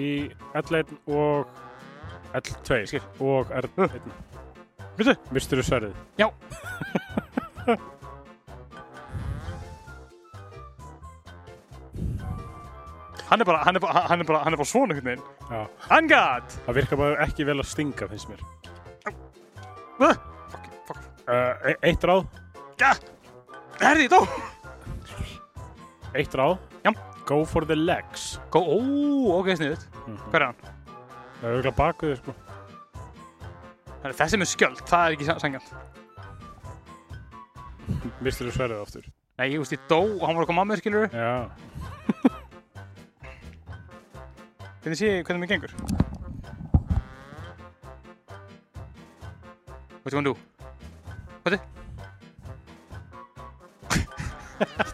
[0.00, 0.10] í
[0.56, 1.50] L1 og
[2.34, 3.02] L2 Skil.
[3.20, 3.98] og R1
[4.98, 5.14] Veitu?
[5.34, 5.98] mistur þú sverðið?
[6.18, 6.28] Já
[13.34, 15.70] Hann er bara, hann er bara, hann er bara, hann er bara svona einhvern veginn.
[15.90, 16.52] Angad!
[16.68, 18.44] Það virkar bara ekki vel að stinga finnst mér.
[19.98, 20.12] Uh,
[20.52, 21.00] Fuck, fuck.
[21.26, 22.28] Uh, e- eitt ráð.
[22.78, 22.92] Ja.
[23.80, 24.20] Herði, dó!
[26.14, 26.60] Eitt ráð.
[26.86, 26.92] Já.
[27.26, 28.36] go for the legs.
[28.54, 28.78] Gó, ó,
[29.40, 29.82] ok, sniðut
[30.28, 30.58] Hvað er hann?
[31.40, 32.34] það er auðvitað bakuði sko.
[33.88, 35.70] Það er þessi með skjöld, það er ekki sa- sanngjarnt.
[38.22, 39.10] Mistur þú sverðið aftur?
[39.40, 41.32] Nei, ég veist, ég dó og hann var að koma að mér, skilur já
[44.84, 45.72] Hvernig sé ég hvernig mér gengur?
[50.02, 50.36] What do you wanna do?
[51.42, 51.56] What?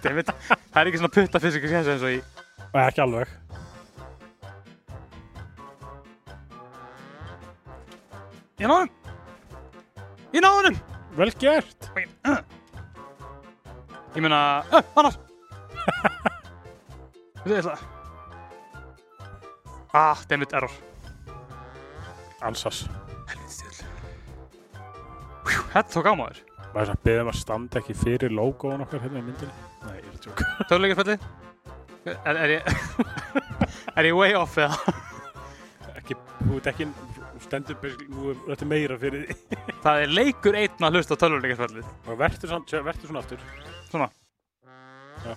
[0.05, 2.23] Dammit, það er ekki svona putta fysikis eins og í
[2.71, 3.35] Nei, ekki alveg
[8.63, 8.95] Ég náðu honum!
[10.31, 10.81] Ég náðu honum!
[11.19, 11.91] vel gert.
[14.15, 14.63] Ég meina,
[14.95, 15.19] annars!
[17.41, 18.00] Þetta er það
[19.93, 20.71] Ah, dammit, error.
[22.47, 22.85] Ansas
[23.29, 23.89] Helviti stjórn
[25.73, 26.39] Þetta tók á maður.
[26.71, 29.69] Maður er að beða að standa ekki fyrir logoðan okkar hérna í myndinni.
[29.83, 31.17] Nei, ég er að tjóka Töluleikarfælli?
[32.07, 32.63] Er, er ég
[33.99, 34.95] Er ég way off eða?
[35.99, 36.89] ekki, þú ert ekki
[37.41, 37.95] stendur er
[38.47, 39.61] þetta meira fyrir því.
[39.85, 43.47] Það er leikur einn að hlusta á töluleikarfælli og verður svona, aftur.
[43.91, 44.11] Svona.
[45.25, 45.35] Já.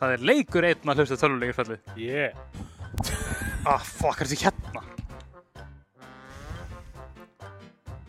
[0.00, 2.32] Það er leikur einn að hlusta á töluleikarfælli yeah.
[3.64, 4.82] Ah, fuck, er þetta hérna?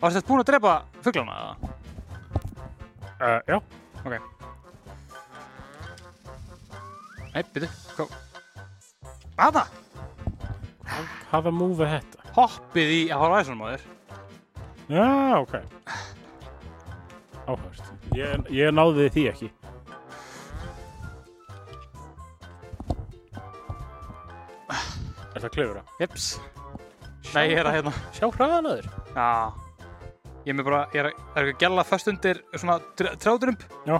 [0.00, 1.72] Var þetta búin að drepa fugglana eða?
[3.16, 3.56] uh, já,
[7.32, 8.14] Nei, byrju, hvað?
[9.46, 9.64] Aða!
[11.52, 13.82] move er þetta Hoppið í Horizon maður
[14.92, 15.08] já,
[15.40, 15.56] ok
[17.46, 17.82] Áhört.
[18.16, 19.48] Ég, ég náði því ekki.
[25.36, 25.82] Er það klefura?
[26.00, 26.26] Jeps.
[27.34, 27.92] Nei, ég er að hérna.
[28.16, 28.86] Sjá hraðan að þér.
[29.16, 29.28] Já.
[30.46, 33.62] Ég er með bara, ég er, að- það er eitthvað gæla föst undir svona trjáðurump.
[33.88, 33.96] Já.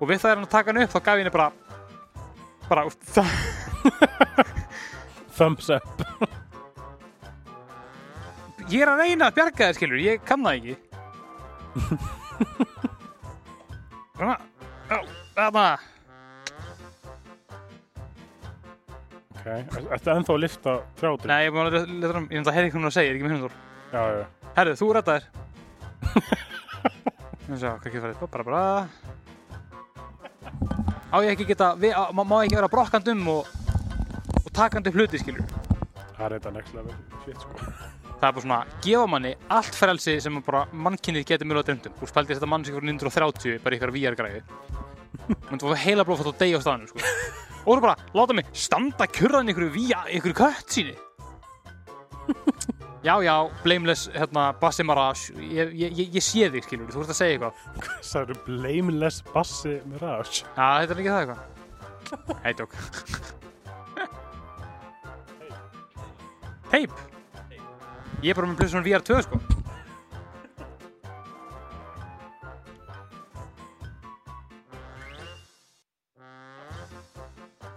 [0.00, 1.48] Og við það er hann að taka hann upp, þá gaf ég henni bara,
[2.70, 3.28] bara, það,
[5.40, 6.04] Thumbs up.
[8.70, 10.74] ég er að reyna að bjarga þér, skilur, ég kann það ekki.
[14.20, 14.36] Svona,
[14.90, 14.98] já,
[15.36, 15.66] þarna.
[19.40, 21.26] Ok, er- ertu ennþá að lifta trjátur?
[21.30, 23.08] Nei, ég er búin að leta hann, ég myndi að heyri hvernig hún að segja,
[23.08, 23.54] ég er ekki með hundur.
[23.90, 24.24] Já, já.
[24.58, 25.24] Herru, þú reddaðir.
[27.50, 28.16] Nú sjá, hvað ekki farið?
[28.30, 28.62] Bara, bara.
[31.10, 33.48] Á ég ekki geta, við, á, má, má ekki vera brokkand um og,
[34.44, 35.42] og takandi upp hluti, skilur.
[36.14, 37.52] Það er þetta next level shit, sko.
[38.20, 41.94] Það er bara svona, gefa manni allt frelsi sem bara mannkynnið getur mjög á dröndum.
[41.98, 44.42] Þú spældi þetta mann sem fyrir 930, bara ykkur VR-græði.
[47.60, 50.96] Þú og þú bara, láta mig standa kjurðan í ykkur VR, ykkur kött síni.
[53.00, 57.16] Já, já, blameless, hérna, Bassi Mirage, ég, ég, ég, sé þig, skilur, þú ert að
[57.16, 57.54] segja eitthvað.
[58.04, 60.42] Það eru blameless bassi Mirage.
[60.44, 61.40] Já, þetta er ekki það eitthvað.
[62.44, 62.76] Hei, tók.
[66.70, 66.92] Teip.
[68.20, 69.59] Ég er bara með PlayStation VR 2, sko.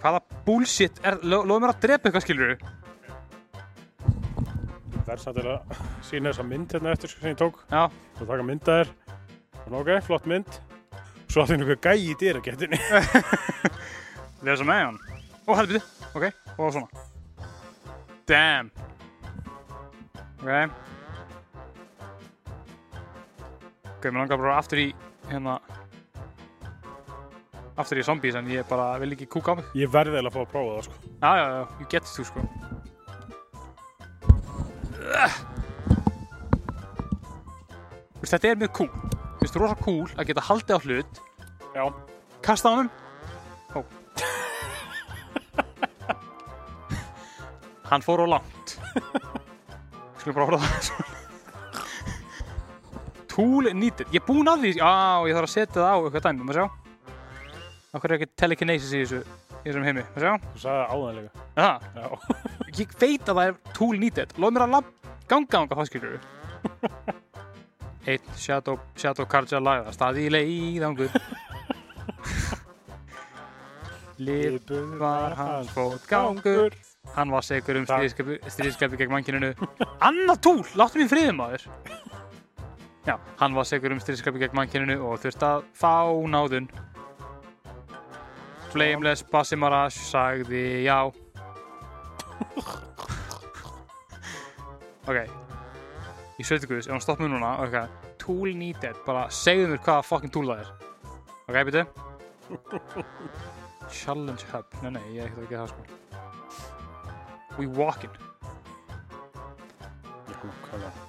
[0.04, 2.58] Hvaða bullshit er, lo- loðu mér að drepa eitthvað, skilur
[5.04, 7.58] Það er til að sína þessa mynd hérna eftir sko, sem ég tók.
[7.72, 7.82] Já,
[8.18, 8.92] Svo taka mynda þér.
[9.80, 10.60] Ok, flott mynd.
[11.32, 12.80] Svo átti einhver gæi í dýragettinni.
[14.48, 15.00] lesa með hann.
[15.44, 15.82] Ó, helviti,
[16.16, 17.04] ok, og svona.
[18.32, 18.72] Damn.
[20.40, 20.52] Ok.
[23.92, 24.90] Ok, mér langar bara aftur í,
[25.32, 25.58] hérna,
[27.78, 29.66] aftur í zombies, en ég bara vil ekki kúka á mig.
[29.78, 30.96] Ég verði eiginlega að fá að prófa það, sko.
[31.24, 32.40] Já, já, já, you get to, sko.
[38.14, 38.92] Þú veist, þetta er mjög cool.
[39.14, 41.14] Þú veist, rosa cool að geta haldið á hlut,
[41.74, 41.84] Já.
[42.46, 42.92] kasta á honum.
[43.74, 43.82] Ó.
[47.90, 48.78] Hann fór á langt.
[50.22, 50.82] Skulum bara horfa á það.
[50.88, 51.10] svona.
[53.34, 54.08] Tool needed.
[54.14, 54.72] Ég er búinn að því.
[54.78, 54.94] Já,
[55.28, 56.46] ég þarf að setja það á eitthvað dæmi.
[56.48, 56.66] Má sjá.
[57.94, 59.20] Er ekki telekinesis í þessu,
[59.62, 60.04] í þessum heimi.
[60.16, 60.32] Má sjá.
[60.42, 61.32] Þú sagði það áðan líka.
[61.54, 61.72] Já.
[61.94, 62.08] Já.
[62.80, 64.30] Ég veit að það er tool needed.
[64.42, 64.88] Lóð mér að
[65.30, 66.16] ganga ánga það skilur
[68.14, 71.14] Einn shadow, shadow carja lagða staði í leiðangur.
[74.24, 76.76] Lif var hans fótgangur.
[77.14, 78.26] Hann var segur um Takk.
[78.52, 79.54] stríðskapi gegn mannkyninu.
[80.08, 81.68] Annað túl, láttu mér í friðum maður.
[83.06, 85.94] Já, hann var segur um stríðskapi gegn mannkyninu og þurfti að fá
[86.34, 86.68] náðun.
[88.74, 90.98] Flameless Basimarash sagði já.
[95.04, 95.20] Ok,
[96.40, 97.76] ég sveitir guðs, ef hann stopp mér núna, ok,
[98.22, 100.70] tool needed, bara segðu mér hvaða fucking tool það er.
[101.44, 101.84] Ok, byrju.
[103.94, 105.82] Challenge hub, nei, nei, ég er ekkert að gera það sko.
[107.60, 107.66] We
[110.74, 111.02] það?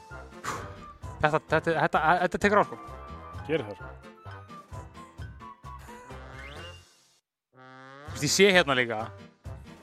[1.24, 2.76] Þetta, þetta, þetta, þetta tekur á sko.
[3.48, 4.13] Gerir það, sko.
[8.24, 9.10] Veist, ég sé hérna líka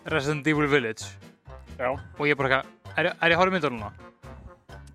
[0.05, 1.05] Resident Evil Village
[1.77, 1.91] Já.
[1.93, 3.91] og ég er bara eitthvað, er, er ég að horfa í myndar núna?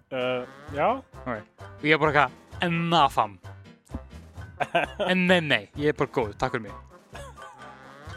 [0.06, 0.88] Uh, já.
[1.26, 2.32] Og ég er bara eitthvað,
[2.66, 3.38] ennafam.
[5.10, 6.74] En nei, nei, ég er bara góð, takk fyrir mig.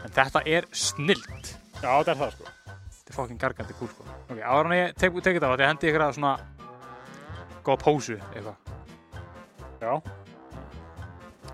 [0.00, 1.50] En þetta er snilt.
[1.80, 2.54] Já, þetta er það, sko.
[2.94, 4.06] Þetta er fucking gargandi kúl, sko.
[4.30, 6.32] Ok, áður en ég tek, tek þetta á, þetta hendi ykkur að svona
[7.66, 8.56] góða pósu, eitthvað.
[9.80, 9.92] Já.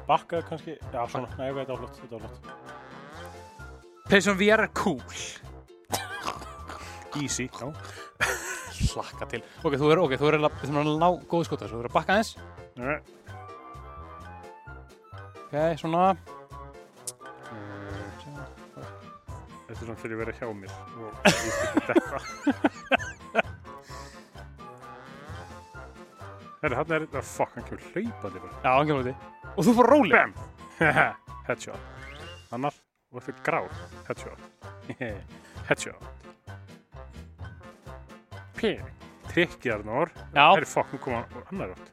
[0.06, 0.78] Bakkaði kannski.
[0.92, 1.32] Já, svona.
[1.34, 2.00] Nei, ég veit, þetta var flott.
[2.04, 2.65] Þetta var flott.
[4.08, 5.02] PlayStation VR er cool.
[7.22, 7.48] Easy.
[7.60, 7.72] Já.
[8.76, 9.42] Slakka til.
[9.64, 10.46] Ok, þú er, ok, þú er að
[11.00, 12.20] ná góðu skota, svo þú er að bakka.
[12.76, 12.96] Nei.
[15.46, 16.04] Ok, svona.
[19.66, 22.18] Þetta er svona fyrir að vera hjá mér og ég skilti dekka.
[26.62, 28.54] Herri, hann er þetta fuck, hann kemur hlaupandi bara.
[28.62, 29.14] Já, hann kemur úti.
[29.56, 30.14] Og þú fór róli.
[30.14, 30.36] Bam!
[31.48, 31.80] Headshot.
[32.54, 32.78] Annar,
[33.12, 33.70] og er grár.
[34.08, 34.40] Headshot.
[35.68, 36.04] Headshot.
[38.56, 38.82] Ping.
[39.30, 40.08] Trikkið Arnór.
[40.34, 40.54] Já.
[40.54, 41.88] Herri, fuck, nú kom hann annar átt.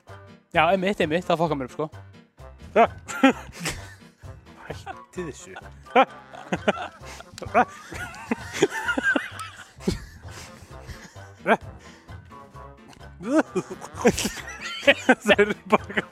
[0.54, 1.88] Já, einmitt, einmitt, það fokkar mér upp, sko.
[4.68, 5.54] Hætti þessu.
[15.24, 16.04] Það er bara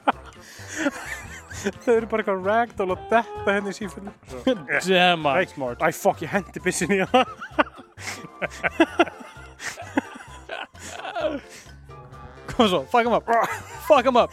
[1.84, 4.12] Þau eru bara eitthvað ragdoll og detta henni í sífinu.
[4.46, 5.44] Damn, Nei.
[5.50, 5.78] smart.
[5.82, 7.22] Æ, fuck, ég hendi bissin í hana.
[12.52, 13.24] Kom svo, fuck him up.
[13.86, 14.30] Fuck him up.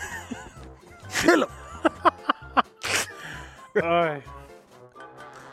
[1.21, 1.53] Kill him.
[3.79, 3.81] Æ.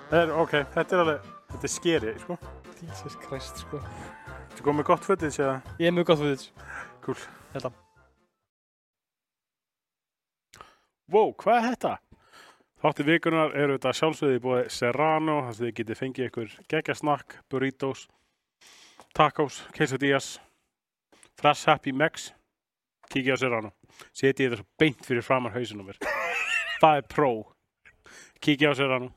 [0.06, 1.18] Það er, ok, þetta er alveg,
[1.52, 2.34] þetta er skeri, sko.
[2.80, 3.76] Jesus Christ, sko.
[3.80, 5.56] Þetta er komið gott fötið, séða.
[5.82, 6.46] Ég er mjög gott þetta.
[7.04, 7.18] Cool.
[7.56, 7.68] Þetta.
[11.06, 11.90] Wow, hvað er þetta?
[12.82, 18.00] Þátti vikunar eru þetta sjálfsögði búið Serrano, þar sem þið getið fengið ykkur geggjasnakk, burritos,
[19.14, 20.32] tacos, quesadillas,
[21.38, 22.32] fresh happy mex,
[23.06, 23.70] kíkja á Serrano.
[24.10, 26.02] Seti þetta svo beint fyrir framar hausin á mér.
[26.82, 27.30] Það er pró.
[28.42, 29.12] Kíkja á Serrano.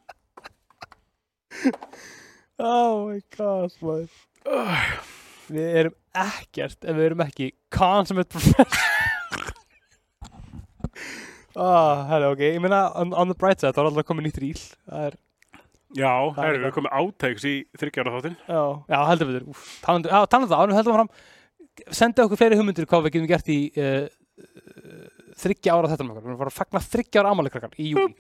[2.62, 4.14] Oh my god, maður.
[5.50, 8.99] Við erum ekkert ef við erum ekki consummate professional.
[11.58, 14.40] Ah, herra, ok, ég meina on, on the bright side, þá er alltaf komið nýtt
[14.44, 14.62] ríl.
[14.86, 15.18] Það er,
[15.98, 18.36] Já, Það er það er við komið átæks í þryggjára þáttinn.
[18.46, 18.62] já,
[18.94, 19.62] já, heldur við þér.
[19.82, 21.10] Talandi það, ánum heldur við fram.
[21.96, 24.06] Senda okkur fleiri hugmyndir hvað við getum gert í uh,
[25.40, 26.28] þryggja ára þetta með okkur.
[26.28, 28.14] Við erum að fara að fagna þryggja ára ámæli krakkar í júli.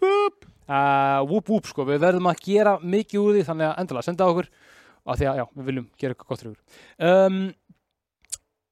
[0.69, 4.29] Uh, whoop whoop, sko, við verðum að gera mikið úr því, þannig að endilega senda
[4.33, 4.49] okkur.
[5.09, 6.81] Af því að, já, við viljum gera eitthvað gott ykkur.
[7.09, 7.39] Um,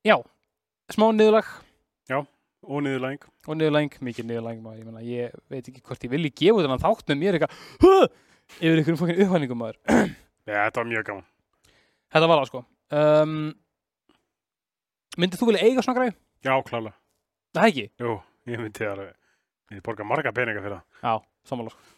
[0.06, 0.18] já,
[0.94, 1.54] smá niðurlag.
[2.66, 3.22] Og niðurlæging.
[3.48, 6.82] og niðurlæng, mikið niðurlæng maður, ég, meina, ég veit ekki hvort ég vilji gefa þennan
[6.82, 8.08] þátt með mér eitthvað
[8.58, 9.78] yfir einhverjum fokkin upphæningum maður
[10.48, 11.26] Já, þetta var mjög gaman.
[12.16, 12.62] þetta var það sko
[12.98, 13.36] um,
[15.22, 16.18] myndið þú vilja eiga svona græð?
[16.48, 16.96] Já, klálega.
[17.58, 17.86] það ekki?
[18.04, 18.16] Jú,
[18.52, 19.14] ég myndi alveg,
[19.78, 20.86] ég borga marga peninga fyrir það.
[21.04, 21.14] já,
[21.52, 21.94] sammála sko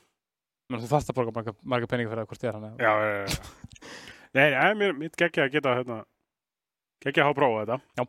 [0.69, 2.91] Menn, þú þarft að borga marga, marga peninga fyrir það hvort þið er hann Já,
[2.99, 3.39] já, já.
[4.37, 5.95] Nei, nei, mér, mér geggja að geta hérna,
[7.01, 7.77] geggja að hafa prófað þetta.
[7.97, 8.03] Já.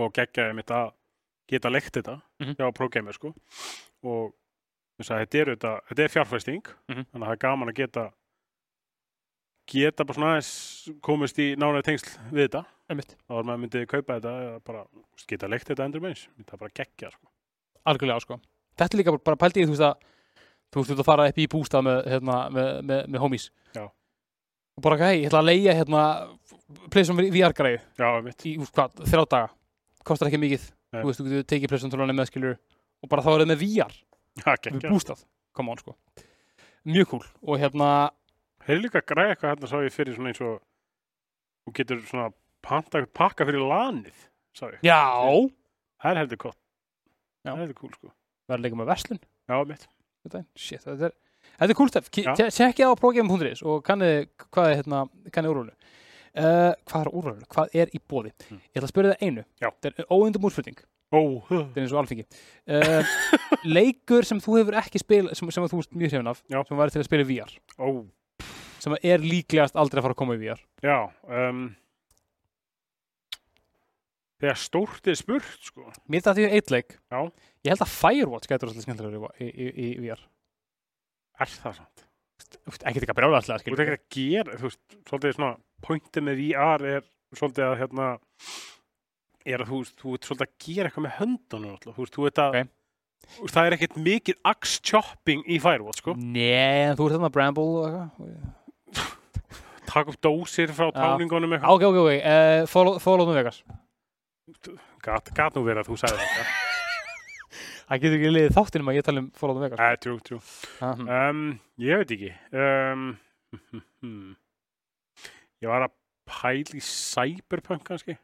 [0.00, 0.86] Og geggja að mitt að
[1.50, 2.54] geta leikt þetta Mhm.
[2.56, 3.34] hjá ProGamer, sko.
[4.04, 4.32] Og
[5.00, 7.04] að þetta er, þetta, þetta er fjárfæsting, Mhm.
[7.10, 8.10] þannig að það er gaman að geta
[9.70, 12.64] geta bara svona aðeins komist í nánari tengsl við þetta.
[12.90, 14.84] Þá er maður myndið kaupa þetta eða bara
[15.28, 16.24] geta leikt þetta endur meins.
[16.40, 17.26] Þetta er bara geggja, sko.
[17.86, 18.40] algjörlega sko
[18.76, 19.94] þetta er líka bara- pældi í þú veist að
[20.72, 23.84] þú veist að fara upp í bústað með, hérna, með, með, með homies Já.
[24.76, 26.02] og bara hei, ég ætla að leia hérna
[26.90, 28.36] pleysum VR græðu Já, mitt.
[28.44, 29.50] í hvað, þrjá daga
[30.04, 31.02] kostar ekki mikið, Nei.
[31.02, 32.56] þú veist, þú getur tekið pleysum tólunni með skilur
[33.04, 33.94] og bara þá er það með VR
[34.40, 35.24] Já, við bústað,
[35.56, 35.96] come on sko
[36.88, 37.88] mjög cool og hérna
[38.66, 40.58] eru líka græða eitthvað hérna sá ég fyrir svona eins og
[41.66, 42.28] þú getur svona
[42.64, 44.16] panta pakka fyrir lanið,
[44.56, 44.78] sá ég.
[44.84, 45.00] já,
[46.00, 46.44] Það er heldur.
[46.44, 46.52] Já.
[47.44, 48.12] Það er heldur cool, sko.
[48.48, 49.82] verður líka með verslun Já, mitt.
[50.24, 51.14] þetta, shit, þetta er
[51.60, 52.32] þetta er cool stuff, Já.
[52.40, 54.14] tjekkið á progame.is og kannið
[54.50, 55.74] hvað er hérna, kannið úrvölu
[56.36, 58.60] uh, hvað er úrvölu, hvað er í bóði Mm.
[58.60, 59.68] ég ætla að spyrja það einu, Já.
[59.82, 62.24] þetta er óundum úrspurning Ó, þetta er eins og alþingi
[62.70, 63.14] uh,
[63.76, 66.60] leikur sem þú hefur ekki spil sem, sem þú ert mjög hefn af Já.
[66.68, 67.88] sem væri til að spila í VR ó,
[68.80, 70.98] sem er líklegast aldrei að fara að koma í VR já.
[71.26, 71.64] Um,
[74.40, 75.84] þegar stórt er spurt, sko.
[76.08, 77.20] mér þetta því eitt leik Já.
[77.66, 80.22] ég held að Firewatch getur alltaf skemmtilegur í, í, í, í VR
[81.40, 82.06] Er það sant?
[82.68, 85.50] Úst, ekkert ekki að brjála alltaf Þú ert ekki að gera, þú veist, svolítið svona,
[85.84, 87.06] pointin með VR er
[87.36, 88.08] svolítið að, hérna,
[89.46, 91.96] er að þú veist, þú ert svolítið að gera eitthvað með höndunum, alltaf.
[91.96, 92.72] Þú veist, þú ert að, Ok.
[93.30, 96.14] þú veist, það er ekkert mikið axe chopping í Firewatch, sko.
[96.18, 99.16] Nei, en þú ert þarna Bramble og eitthvað
[99.90, 101.72] Takk upp dósir frá táningunum eitthvað.
[101.74, 103.62] Ok, ok, ok, uh, follow, follow me Vegas
[105.02, 106.44] Gat, gat nú verið að þú sagði þetta.
[107.90, 110.38] Það getur ekki liðið þáttinum að ég tala um follow me Vegas Æ, trú, trú.
[110.86, 111.40] Um,
[111.82, 112.30] ég veit ekki.
[112.54, 113.08] Um,
[115.64, 115.94] ég var að
[116.30, 118.16] pæla í cyberpunk kannski.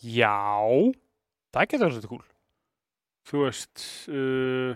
[0.00, 0.32] Já,
[1.52, 2.26] það getur verið svolítið cool
[3.30, 4.72] Þú veist, uh,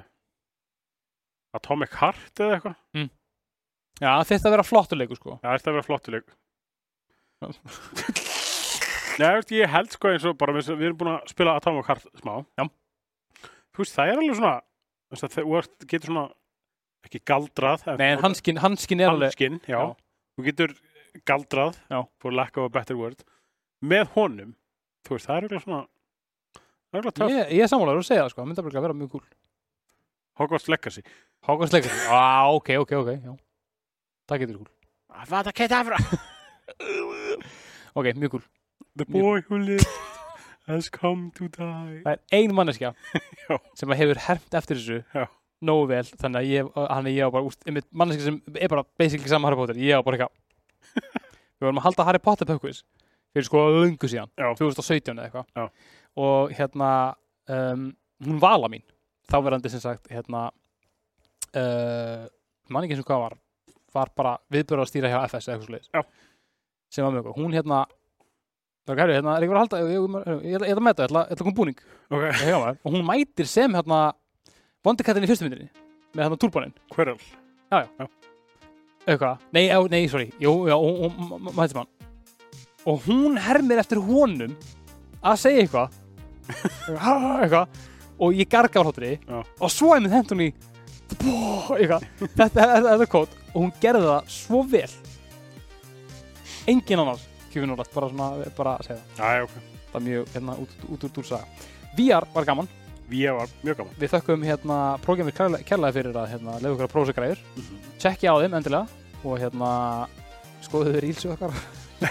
[1.56, 2.76] Atomic Heart eða eitthvað.
[4.02, 6.32] Já, þetta að vera flottur leikur sko Það ætti að vera flottuleik.
[9.14, 12.08] Nei, veist, ég held sko eins og bara við, erum búin að spila Atomic Heart
[12.20, 12.34] smá.
[12.58, 12.64] Já.
[13.74, 14.54] Þú veist, það er alveg svona,
[15.14, 16.24] að ert- getur svona,
[17.06, 17.84] ekki galdrað.
[18.00, 19.78] Nei, en hanskin, hanskin er alveg Hanskin, já.
[19.78, 19.94] Já.
[20.34, 20.74] Þú getur
[21.28, 21.78] galdrað,
[22.20, 23.22] for lack of a better word,
[23.84, 24.54] með honum.
[25.04, 25.80] Þú veist, það er alveg svona,
[26.58, 27.32] það er alveg töff.
[27.34, 29.24] Ég, ég er sammálaður að segja það sko, það myndi að vera mjög cool
[30.34, 31.02] Hogwarts Legacy.
[31.46, 33.34] Hogwarts leikur Já, ok, ok, ok, já
[34.30, 34.72] Það getur cool
[35.28, 35.98] Hvað það geta afra?
[37.94, 38.44] Ok, mjög cool
[38.98, 39.86] The boy who lived
[40.66, 42.00] has come to die.
[42.06, 42.94] Það er ein manneskja
[43.78, 45.26] sem hefur hermt eftir þessu Já.
[45.64, 48.86] nógu vel, þannig að ég, hann er ég á bara úst, manneskja sem er bara
[48.96, 50.32] basically saman Harry Potter, ég á bara eitthvað
[51.60, 52.82] Við vorum að halda Harry Potter pökkvis
[53.34, 54.50] fyrir sko lungu síðan, Já.
[54.58, 55.64] 2017 eða eitthvað Já.
[56.22, 56.90] og hérna
[57.50, 57.88] um,
[58.24, 58.84] hún vala mín
[59.30, 60.46] þáverandi sem sagt hérna
[61.58, 62.24] uh,
[62.70, 63.36] mann ekki og hvað var
[63.94, 66.02] var bara viðbjörð að stýra hjá FS eða eitthvað svo Já.
[66.94, 67.84] sem var mjög góð, hún hérna
[68.84, 70.86] það er gæri, hérna, er ekki verið að halda ég, ég, ég, ég, ætla að
[70.88, 71.78] metta, ég ætla, að koma búning
[72.10, 72.80] Ok, Ég hjá maður.
[72.84, 74.00] og hún mætir sem hérna
[74.84, 75.70] vondikættin í fyrstu myndinni
[76.14, 77.18] með hérna túrbónin hverjál?
[79.06, 80.30] Eitthvað, nei, nei, sorry.
[80.40, 81.90] Jú, já, hún, hún m- m- mætir mann
[82.84, 84.52] og hún hermir eftir honum
[85.24, 85.94] að segja eitthvað.
[87.40, 87.78] Eitthvað.
[88.20, 89.14] Og ég garga á hlátri.
[89.24, 89.38] Já.
[89.60, 90.50] og svo með hendur hún í
[91.14, 92.04] eitthvað,
[92.36, 93.32] þetta, er kót.
[93.54, 94.90] Og hún gerði það svo vel.
[96.68, 99.56] Engin annars kjöfin úr bara svona, bara að segja það.
[99.94, 100.76] Það er mjög, hérna, út,
[101.22, 101.68] úr saga.
[101.96, 102.68] VR var gaman,
[103.08, 103.96] Við var mjög gaman.
[104.00, 107.42] við þökkum hérna prógramir kærlega fyrir að hérna, lefa ykkur að prósa græður
[108.00, 108.86] tjekkja á þeim endilega
[109.24, 109.70] og hérna
[110.64, 111.56] skoðu þau rílsu okkar.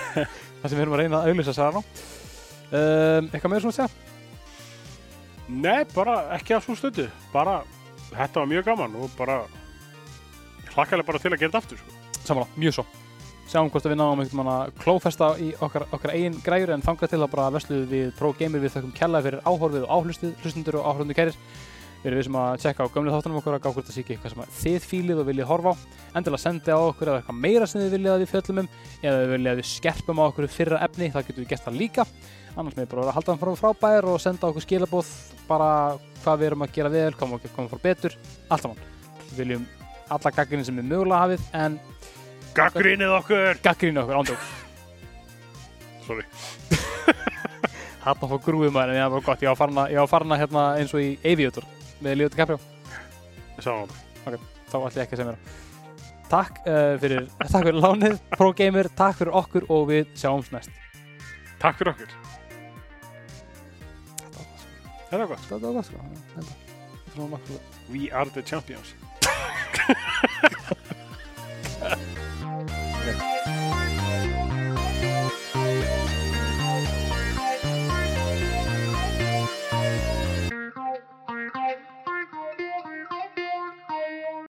[0.62, 1.82] Það sem við erum að reyna að auðlýsa sér á.
[1.82, 3.90] Um, eitthvað meður svona að segja?
[5.50, 7.10] Nei, bara ekki að svo stundu.
[7.34, 7.60] Bara,
[8.14, 9.42] þetta var mjög gaman og bara,
[10.62, 12.22] ég hlakkaði bara til að gera þetta aftur, sko.
[12.24, 12.88] samanlá, mjög svo
[13.52, 17.14] sjáum hvort að við náum einhvern manna klófesta í okkar, okkar eigin græjur en þangað
[17.14, 18.64] til að bara vesluðu við Pro Gamer.
[18.64, 21.38] Við þökkum kærlega fyrir áhorfið og áhlustuð hlustundur og áhorfundu kærir.
[22.04, 24.02] Við erum við sem að tjekka á gömlu þáttunum okkur að gá hvort það sé
[24.04, 25.76] ekki eitthvað sem að þið fílið og viljið horfa á.
[26.20, 28.68] Endilega sendi á okkur eða eitthvað meira sem þið viljið að við fjöllum um
[29.00, 31.80] eða þið viljið að við skerpum á okkur fyrra efni það getum við gert það
[31.80, 32.06] líka.
[32.58, 35.14] Annars með bara að halda hann frá frábær og senda okkur skilabóð
[35.48, 35.70] bara
[36.26, 38.20] hvað við erum að gera vel koma okkur koma frá betur.
[38.52, 38.84] Allt saman.
[39.30, 39.66] Við viljum
[40.12, 41.80] alla gaggrinni sem við mögulega hafið en
[42.54, 43.58] Gaggrínið okkur!
[43.66, 44.44] gaggrinni okkur ándjók
[46.04, 46.26] Sorry.
[48.04, 50.64] Þarna fór grúið maður en gott, ég var farin að, ég var farin að hérna
[50.78, 51.66] eins og í Aviator
[52.04, 52.60] með Leo DiCaprio,
[53.56, 54.40] Ég sá það.
[54.70, 55.40] þá ætla ég ekki að segja mér
[56.34, 60.72] Takk uh, fyrir, takk fyrir lánið, Pro Gamer, takk fyrir okkur og við sjáumst næst
[61.62, 62.10] Takk fyrir okkur.
[64.20, 64.48] Þetta var
[65.08, 65.48] Þetta var gott, gott.
[65.48, 65.98] þetta var gott sko
[66.36, 67.58] Þetta var nokkuð
[67.94, 68.94] We are the champions.
[73.06, 73.33] Bye.